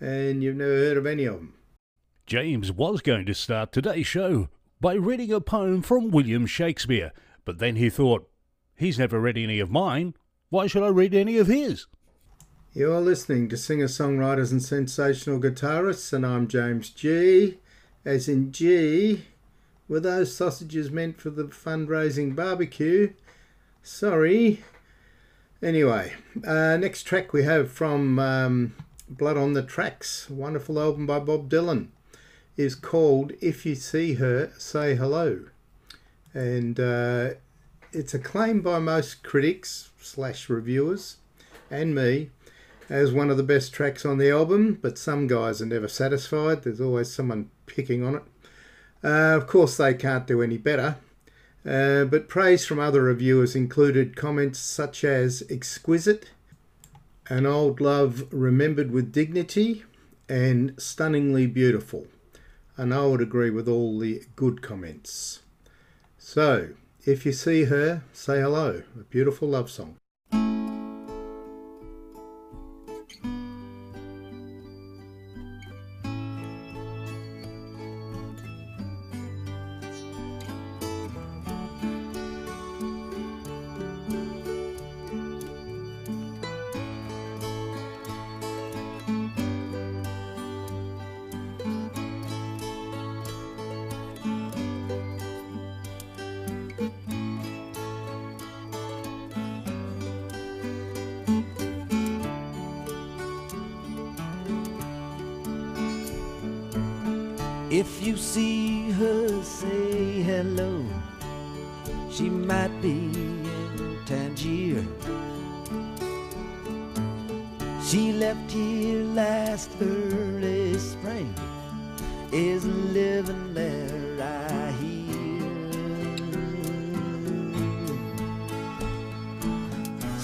[0.00, 1.54] And you've never heard of any of them.
[2.26, 4.48] James was going to start today's show
[4.80, 7.12] by reading a poem from William Shakespeare,
[7.44, 8.28] but then he thought,
[8.76, 10.14] he's never read any of mine.
[10.50, 11.86] Why should I read any of his?
[12.74, 17.58] You're listening to singer songwriters and sensational guitarists, and I'm James G.
[18.02, 19.26] As in G,
[19.88, 23.12] were those sausages meant for the fundraising barbecue?
[23.82, 24.64] Sorry.
[25.62, 26.14] Anyway,
[26.46, 28.74] uh, next track we have from um,
[29.06, 31.88] Blood on the Tracks, wonderful album by Bob Dylan,
[32.56, 35.44] is called If You See Her, Say Hello.
[36.32, 37.32] And uh,
[37.92, 41.18] it's acclaimed by most critics slash reviewers
[41.70, 42.30] and me
[42.92, 46.62] as one of the best tracks on the album, but some guys are never satisfied.
[46.62, 48.22] There's always someone picking on it.
[49.02, 50.96] Uh, of course, they can't do any better.
[51.66, 56.32] Uh, but praise from other reviewers included comments such as exquisite,
[57.30, 59.84] an old love remembered with dignity,
[60.28, 62.06] and stunningly beautiful.
[62.76, 65.40] And I would agree with all the good comments.
[66.18, 66.70] So,
[67.06, 68.82] if you see her, say hello.
[69.00, 69.96] A beautiful love song.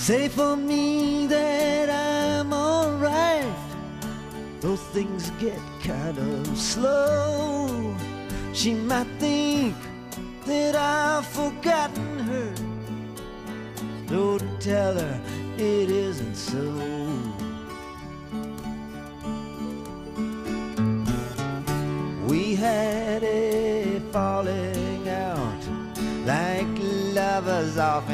[0.08, 3.44] Say for me that I'm alright.
[4.62, 7.94] though things get kind of slow.
[8.54, 9.76] She might think
[10.46, 12.54] that I've forgotten her.
[14.06, 15.20] Don't tell her
[15.58, 16.64] it isn't so.
[22.26, 25.62] We had a falling out
[26.24, 26.78] like
[27.12, 28.07] lovers often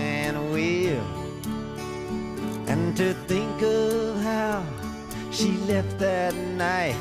[5.75, 6.95] left that night,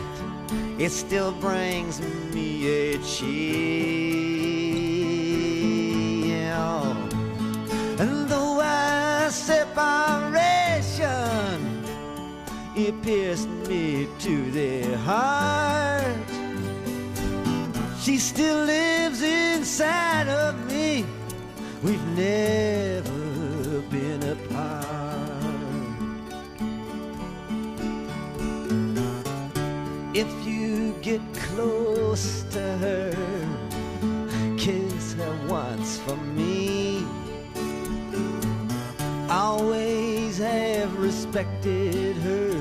[0.80, 2.02] it still brings
[2.34, 3.34] me a chill.
[8.02, 11.06] And though our separation,
[12.76, 16.28] it pierced me to the heart.
[18.02, 21.06] She still lives inside of me.
[21.84, 23.02] We've never
[41.34, 42.53] respected her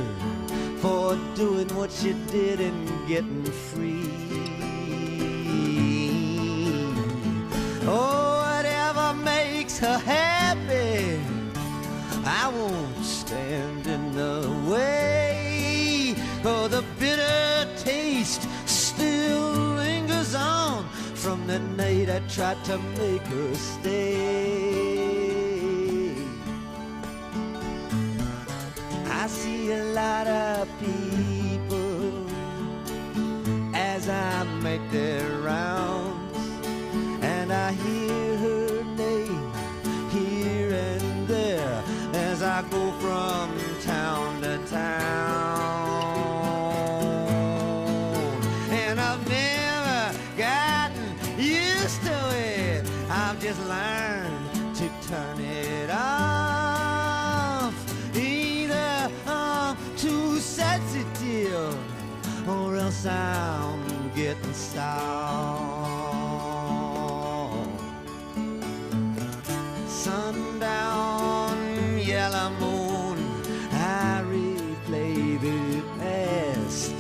[0.79, 4.09] for doing what she did and getting free.
[7.85, 11.21] Oh, whatever makes her happy,
[12.25, 16.15] I won't stand in the way.
[16.43, 23.55] Oh, the bitter taste still lingers on from the night I tried to make her
[23.55, 24.92] stay.
[29.33, 32.27] See a lot of people
[33.75, 36.37] as I make their rounds,
[37.23, 39.53] and I hear her name
[40.11, 41.83] here and there
[42.13, 43.49] as I go from
[43.83, 45.82] town to town.
[63.07, 64.93] Or I'm getting stalled.
[69.89, 71.57] Sundown,
[71.99, 73.19] yellow moon,
[73.73, 76.95] I replay the past.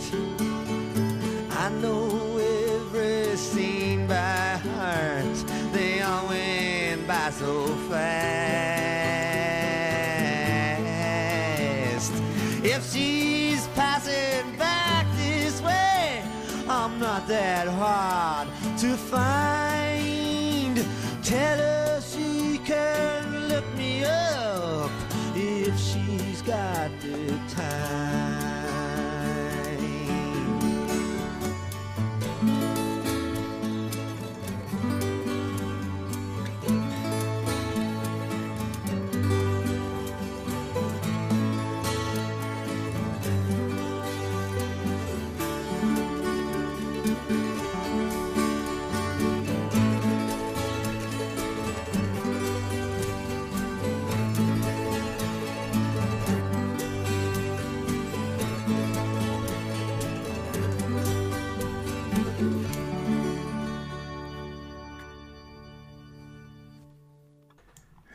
[1.50, 5.44] I know every scene by heart.
[5.72, 8.92] They all went by so fast.
[12.64, 13.11] If she's
[17.64, 18.48] that hard
[18.78, 20.76] to find.
[21.22, 24.90] Tell her she can look me up
[25.34, 28.11] if she's got the time.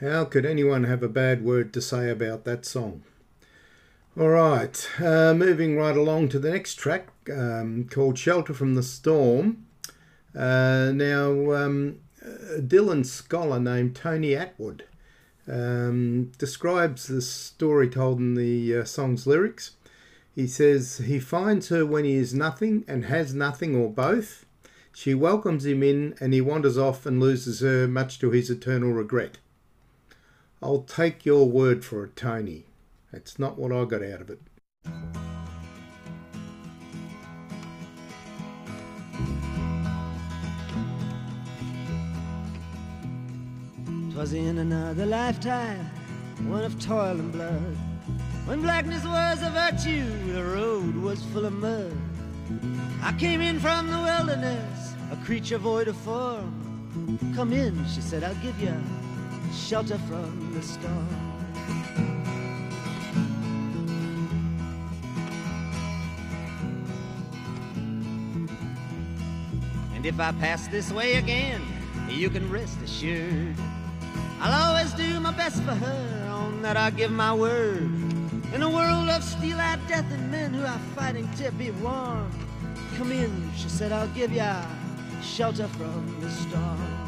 [0.08, 3.04] How could anyone have a bad word to say about that song?
[4.18, 8.84] All right, uh, moving right along to the next track um, called Shelter from the
[8.84, 9.66] Storm.
[10.34, 14.84] Uh, now, um, a Dylan scholar named Tony Attwood
[15.46, 19.72] um, describes the story told in the uh, song's lyrics.
[20.34, 24.46] He says, He finds her when he is nothing and has nothing or both.
[24.94, 28.94] She welcomes him in and he wanders off and loses her, much to his eternal
[28.94, 29.38] regret.
[30.62, 32.66] I'll take your word for it, Tony.
[33.12, 34.40] That's not what I got out of it.
[44.12, 45.86] Twas in another lifetime,
[46.48, 47.78] one of toil and blood.
[48.46, 51.96] When blackness was a virtue, the road was full of mud.
[53.04, 57.20] I came in from the wilderness, a creature void of form.
[57.36, 58.74] Come in, she said, I'll give you
[59.54, 61.08] shelter from the storm.
[69.96, 71.62] And if I pass this way again,
[72.10, 73.56] you can rest assured.
[74.40, 77.90] I'll always do my best for her, on that I give my word.
[78.54, 82.32] In a world of steel-eyed death and men who are fighting to be warm.
[82.98, 84.64] Come in, she said, I'll give ya
[85.22, 87.07] shelter from the storm.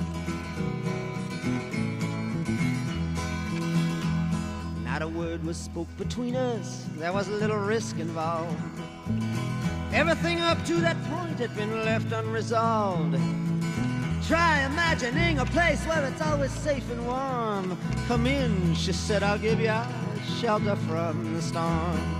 [4.99, 6.85] Not a word was spoke between us.
[6.97, 8.59] There was a little risk involved.
[9.93, 13.13] Everything up to that point had been left unresolved.
[14.27, 17.77] Try imagining a place where it's always safe and warm.
[18.07, 19.73] Come in, she said, I'll give you
[20.41, 22.18] shelter from the storm.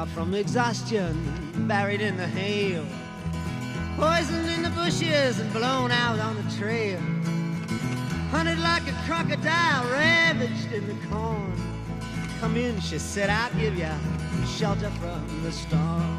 [0.00, 1.12] Out from exhaustion,
[1.68, 2.86] buried in the hail,
[3.96, 6.98] poisoned in the bushes and blown out on the trail.
[8.30, 11.52] Hunted like a crocodile, ravaged in the corn.
[12.40, 13.92] Come in, she said, I'll give you
[14.56, 16.18] shelter from the storm.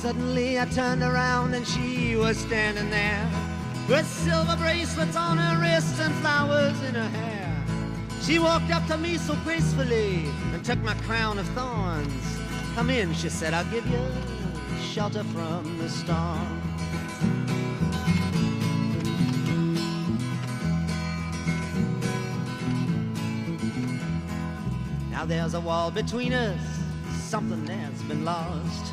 [0.00, 3.45] Suddenly I turned around and she was standing there
[3.88, 7.64] with silver bracelets on her wrists and flowers in her hair.
[8.20, 12.38] She walked up to me so gracefully and took my crown of thorns.
[12.74, 14.00] Come in, she said, I'll give you
[14.80, 16.62] shelter from the storm.
[25.10, 26.60] Now there's a wall between us,
[27.12, 28.92] something that's been lost.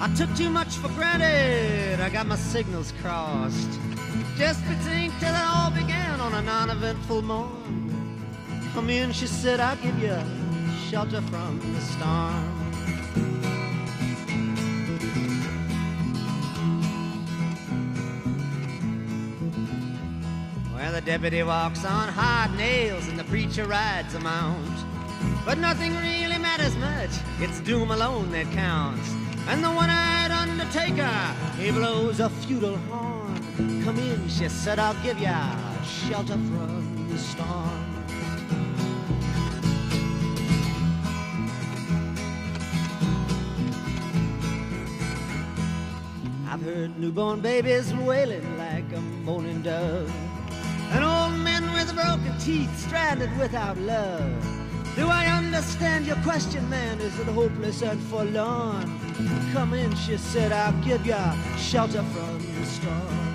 [0.00, 3.78] I took too much for granted, I got my signals crossed.
[4.40, 8.24] Just between till it all began on a non-eventful morn.
[8.72, 10.16] Come in, she said, I'll give you
[10.88, 12.46] shelter from the storm.
[20.74, 24.78] Well, the deputy walks on hard nails and the preacher rides a mount.
[25.44, 27.10] But nothing really matters much,
[27.40, 29.06] it's doom alone that counts.
[29.48, 31.12] And the one-eyed undertaker,
[31.58, 33.19] he blows a feudal horn.
[33.56, 37.90] Come in, she said, I'll give ya shelter from the storm.
[46.48, 50.12] I've heard newborn babies wailing like a moaning dove.
[50.90, 54.60] And old men with broken teeth stranded without love.
[54.96, 57.00] Do I understand your question, man?
[57.00, 58.98] Is it hopeless and forlorn?
[59.52, 63.29] Come in, she said, I'll give ya shelter from the storm.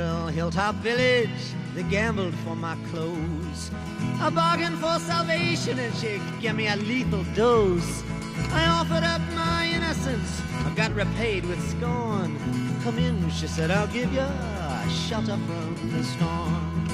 [0.00, 1.28] Little hilltop village,
[1.74, 3.70] they gambled for my clothes.
[4.18, 8.02] I bargained for salvation and she gave me a lethal dose.
[8.50, 12.38] I offered up my innocence, I got repaid with scorn.
[12.82, 16.86] Come in, she said, I'll give you a shelter from the storm.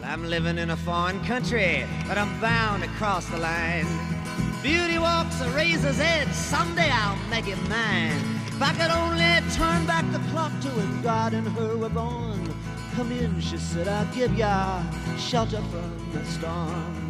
[0.00, 4.19] Well, I'm living in a foreign country, but I'm bound to cross the line.
[4.62, 8.20] Beauty walks a razor's edge, someday I'll make it mine.
[8.48, 12.54] If I could only turn back the clock to when God and her were born.
[12.94, 14.82] Come in, she said, I'll give ya
[15.16, 17.09] shelter from the storm.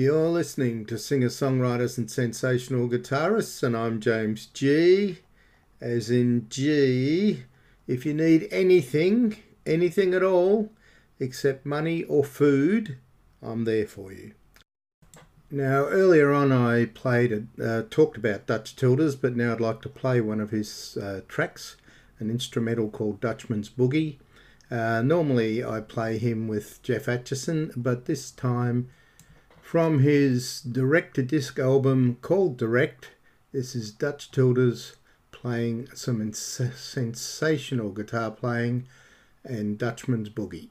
[0.00, 5.18] You're listening to singer songwriters and sensational guitarists, and I'm James G.
[5.78, 7.42] As in G.
[7.86, 9.36] If you need anything,
[9.66, 10.72] anything at all,
[11.18, 12.96] except money or food,
[13.42, 14.32] I'm there for you.
[15.50, 19.90] Now, earlier on, I played, uh, talked about Dutch Tilders, but now I'd like to
[19.90, 21.76] play one of his uh, tracks,
[22.18, 24.16] an instrumental called Dutchman's Boogie.
[24.70, 28.88] Uh, normally, I play him with Geoff Achison, but this time
[29.70, 33.10] from his direct to disc album called Direct.
[33.52, 34.96] This is Dutch Tilders
[35.30, 38.88] playing some ins- sensational guitar playing
[39.44, 40.70] and Dutchman's Boogie.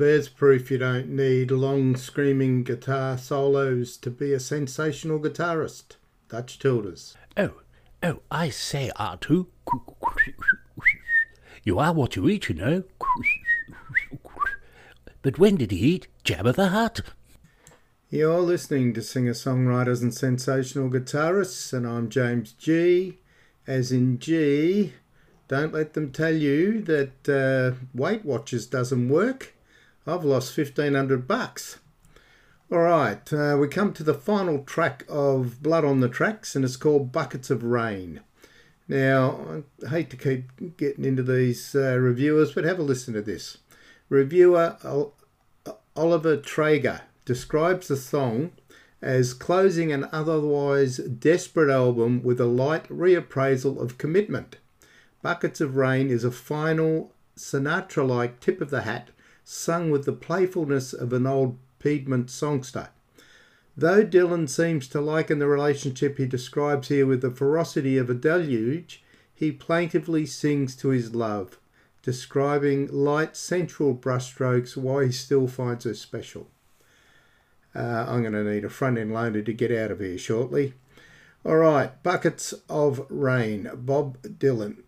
[0.00, 5.96] there's proof you don't need long screaming guitar solos to be a sensational guitarist.
[6.30, 7.18] Dutch Tilders.
[7.36, 7.60] Oh,
[8.02, 9.48] oh, I say, Artu.
[11.64, 12.84] You are what you eat, you know.
[15.20, 17.02] But when did he eat Jabba the Hutt?
[18.08, 23.18] You're listening to singer songwriters and sensational guitarists, and I'm James G.
[23.66, 24.94] As in G,
[25.46, 29.52] don't let them tell you that uh, Weight Watchers doesn't work.
[30.10, 31.78] I've lost 1500 bucks.
[32.72, 36.64] All right, uh, we come to the final track of Blood on the Tracks, and
[36.64, 38.20] it's called Buckets of Rain.
[38.88, 43.22] Now, I hate to keep getting into these uh, reviewers, but have a listen to
[43.22, 43.58] this.
[44.08, 44.76] Reviewer
[45.94, 48.50] Oliver Trager describes the song
[49.00, 54.56] as closing an otherwise desperate album with a light reappraisal of commitment.
[55.22, 59.10] Buckets of Rain is a final Sinatra like tip of the hat,
[59.52, 62.90] sung with the playfulness of an old Piedmont songster.
[63.76, 68.14] Though Dylan seems to liken the relationship he describes here with the ferocity of a
[68.14, 69.02] deluge,
[69.34, 71.58] he plaintively sings to his love,
[72.02, 76.48] describing light sensual brushstrokes why he still finds her special.
[77.74, 80.74] Uh, I'm going to need a front end loader to get out of here shortly.
[81.44, 84.84] All right, Buckets of Rain, Bob Dylan.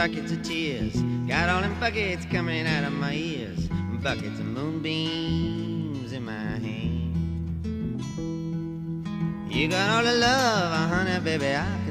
[0.00, 0.94] Buckets of tears.
[1.28, 3.68] Got all them buckets coming out of my ears.
[4.02, 8.00] Buckets of moonbeams in my hand.
[9.52, 11.89] You got all the love, uh, honey, baby, I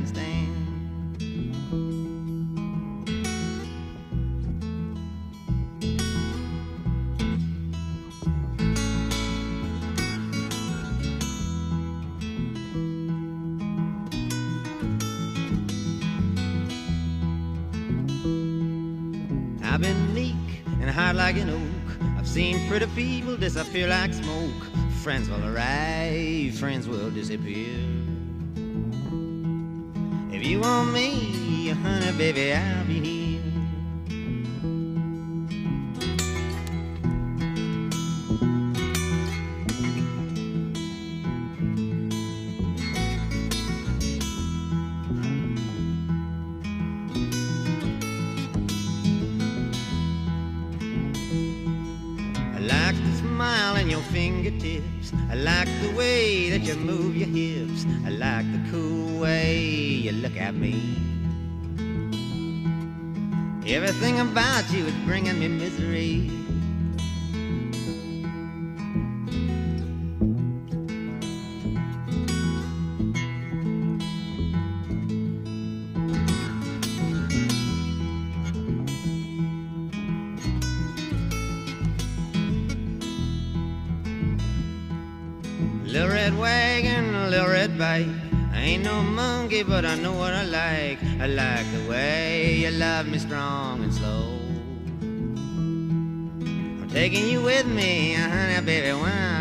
[22.80, 24.64] pretty people disappear like smoke.
[25.04, 27.76] Friends will arrive, friends will disappear.
[30.32, 33.19] If you want me, honey, baby, I'll be here.
[60.50, 60.96] At me.
[63.68, 66.32] Everything about you is bringing me misery.
[93.30, 94.40] Strong and slow.
[96.82, 99.39] I'm taking you with me, honey, baby, when I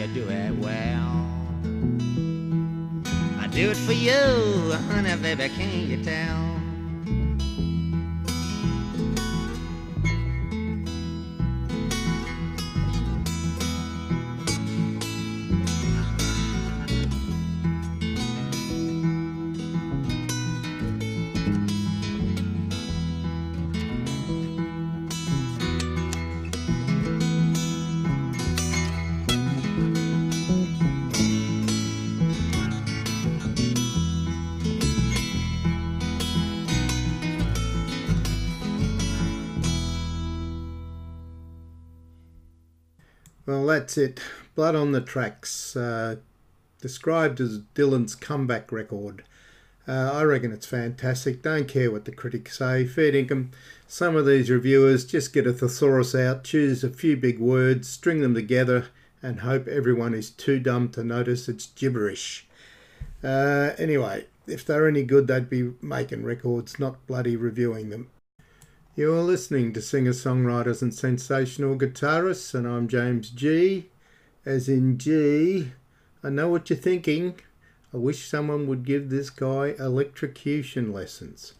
[0.00, 1.26] you do it well.
[3.38, 6.39] I do it for you, honey, baby, can't you tell?
[43.90, 44.20] That's it.
[44.54, 46.16] Blood on the Tracks, uh,
[46.80, 49.24] described as Dylan's comeback record.
[49.88, 51.42] Uh, I reckon it's fantastic.
[51.42, 52.86] Don't care what the critics say.
[52.86, 53.48] Fair dinkum.
[53.88, 58.20] Some of these reviewers just get a thesaurus out, choose a few big words, string
[58.20, 58.86] them together,
[59.24, 62.46] and hope everyone is too dumb to notice it's gibberish.
[63.24, 68.08] Uh, anyway, if they're any good, they'd be making records, not bloody reviewing them.
[68.96, 73.88] You're listening to singer songwriters and sensational guitarists, and I'm James G.
[74.44, 75.70] As in G.
[76.24, 77.36] I know what you're thinking.
[77.94, 81.54] I wish someone would give this guy electrocution lessons.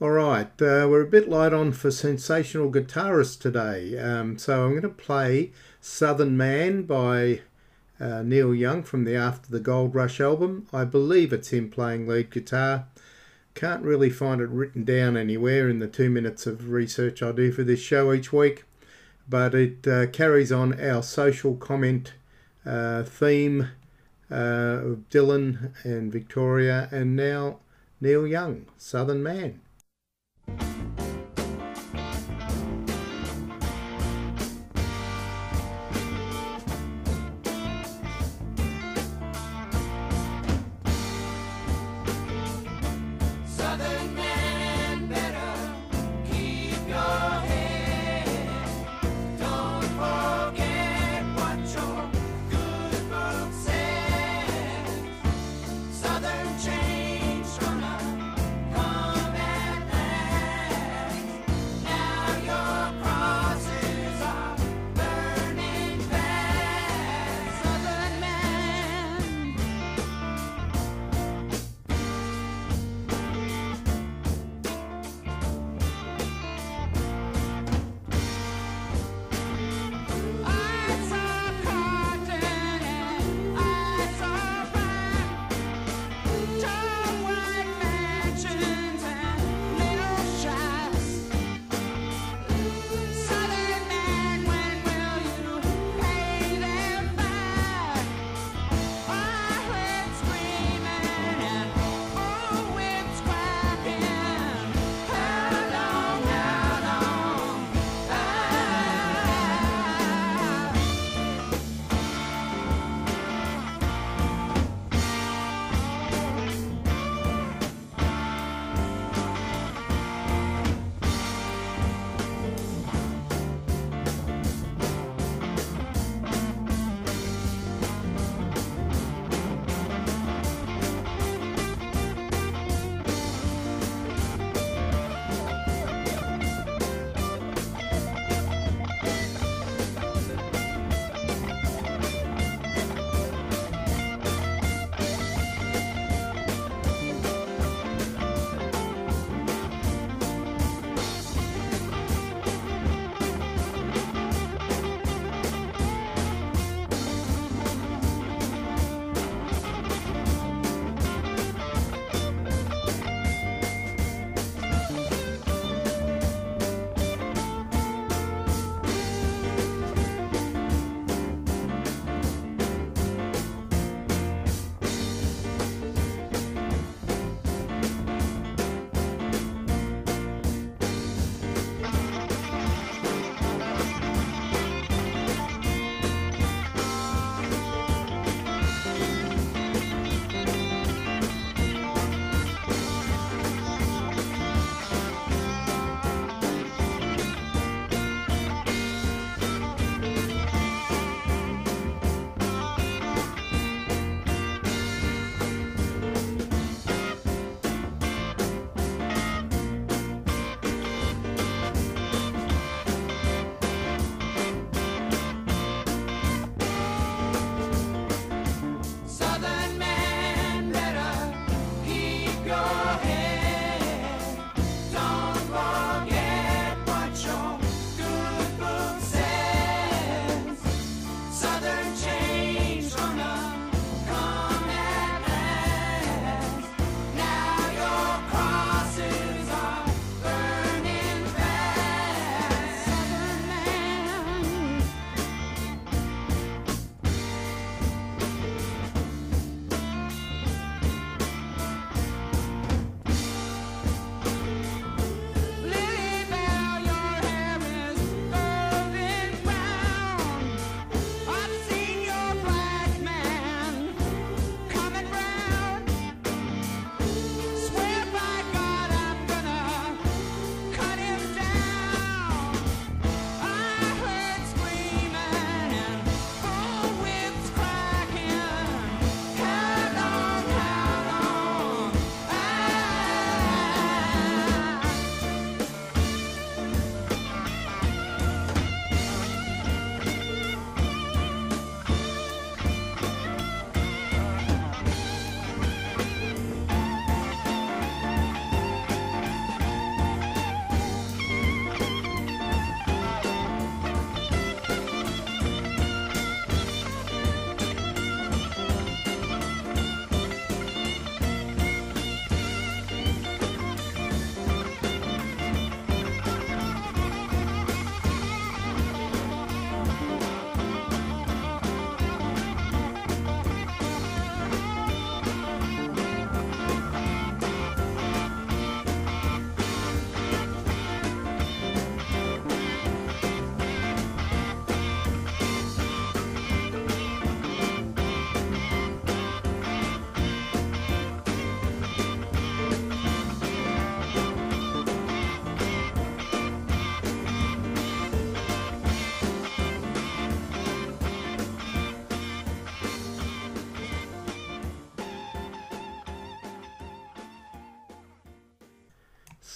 [0.00, 4.70] All right, uh, we're a bit light on for sensational guitarists today, um, so I'm
[4.70, 7.42] going to play Southern Man by
[8.00, 10.66] uh, Neil Young from the After the Gold Rush album.
[10.72, 12.86] I believe it's him playing lead guitar.
[13.60, 17.52] Can't really find it written down anywhere in the two minutes of research I do
[17.52, 18.64] for this show each week,
[19.28, 22.14] but it uh, carries on our social comment
[22.64, 23.68] uh, theme
[24.30, 27.58] uh, of Dylan and Victoria, and now
[28.00, 29.60] Neil Young, Southern Man.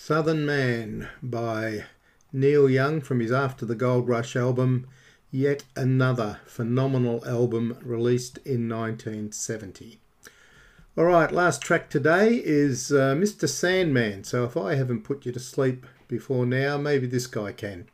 [0.06, 1.84] Southern Man by
[2.30, 4.86] Neil Young from his After the Gold Rush album,
[5.30, 9.98] yet another phenomenal album released in 1970.
[10.98, 13.48] All right, last track today is uh, Mr.
[13.48, 14.24] Sandman.
[14.24, 17.88] So if I haven't put you to sleep before now, maybe this guy can.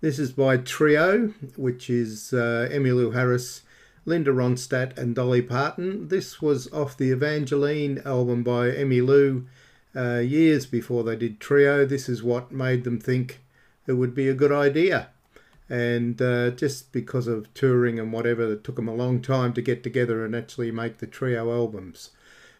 [0.00, 3.64] This is by Trio, which is uh, Emmylou Harris,
[4.06, 6.08] Linda Ronstadt, and Dolly Parton.
[6.08, 9.44] This was off the Evangeline album by Emmylou
[9.94, 11.84] uh, years before they did Trio.
[11.84, 13.40] This is what made them think
[13.86, 15.08] it would be a good idea.
[15.68, 19.62] And uh, just because of touring and whatever, it took them a long time to
[19.62, 22.10] get together and actually make the Trio albums.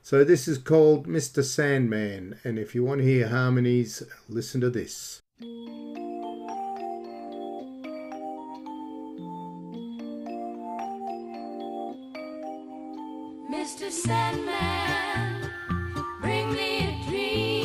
[0.02, 1.44] So this is called Mr.
[1.44, 5.20] Sandman, and if you want to hear harmonies, listen to this.
[13.50, 13.90] Mr.
[13.90, 15.50] Sandman,
[16.20, 17.59] bring me a dream.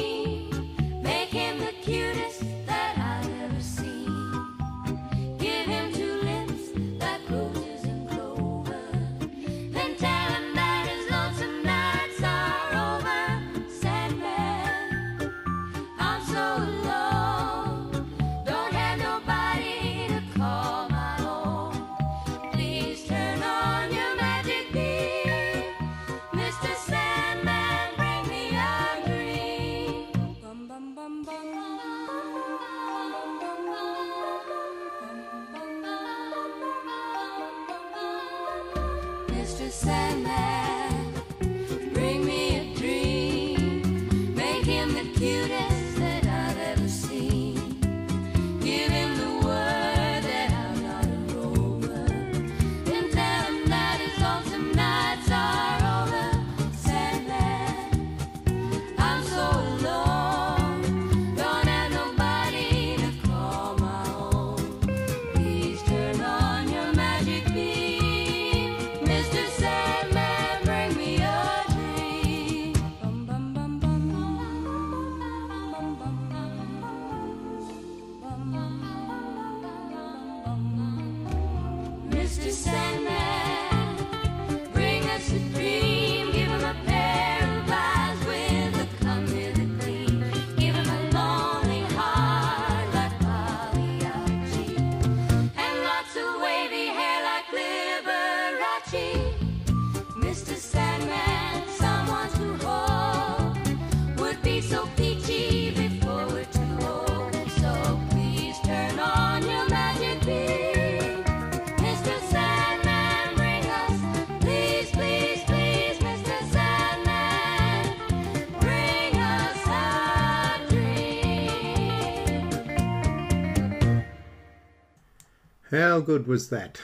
[125.76, 126.80] How good was that?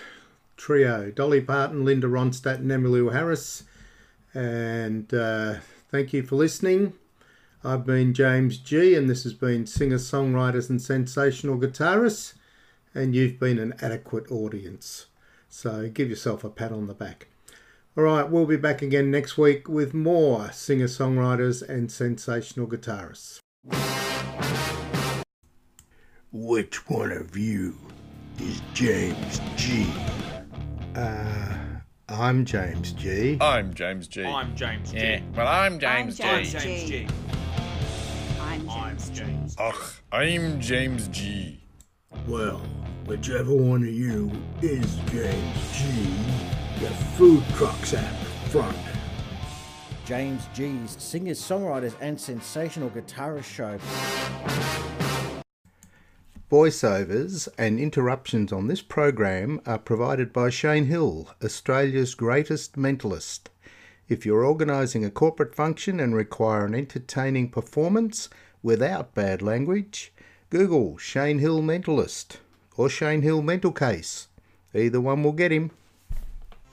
[0.57, 3.63] Trio, Dolly Parton, Linda Ronstadt, and Emmylou Harris.
[4.33, 5.59] And uh,
[5.89, 6.91] thank you for listening.
[7.63, 12.33] I've been James G, and this has been singer songwriters and sensational guitarists.
[12.93, 15.05] And you've been an adequate audience.
[15.47, 17.27] So give yourself a pat on the back.
[17.97, 23.39] All right, we'll be back again next week with more singer songwriters and sensational guitarists.
[26.33, 27.77] Which one of you
[28.41, 29.87] is James G?
[30.95, 31.53] Uh,
[32.09, 33.37] I'm James G.
[33.39, 34.23] I'm James G.
[34.23, 34.97] I'm James G.
[34.97, 36.23] Yeah, well, I'm James G.
[36.23, 37.07] I'm James G.
[38.39, 39.55] I'm James G.
[39.59, 41.63] Ugh, I'm James G.
[42.27, 42.61] Well,
[43.05, 44.31] whichever one of you
[44.61, 45.85] is James G,
[46.81, 48.15] your food truck's out
[48.49, 48.77] front.
[50.03, 54.99] James G's singers, songwriters, and sensational guitarist show.
[56.51, 63.47] Voiceovers and interruptions on this program are provided by Shane Hill, Australia's greatest mentalist.
[64.09, 68.27] If you're organising a corporate function and require an entertaining performance
[68.61, 70.11] without bad language,
[70.49, 72.35] Google Shane Hill Mentalist
[72.75, 74.27] or Shane Hill Mental Case.
[74.75, 75.71] Either one will get him.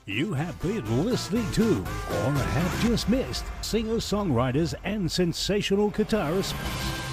[0.05, 7.08] You have been listening to, or have just missed, singer songwriters and sensational guitarists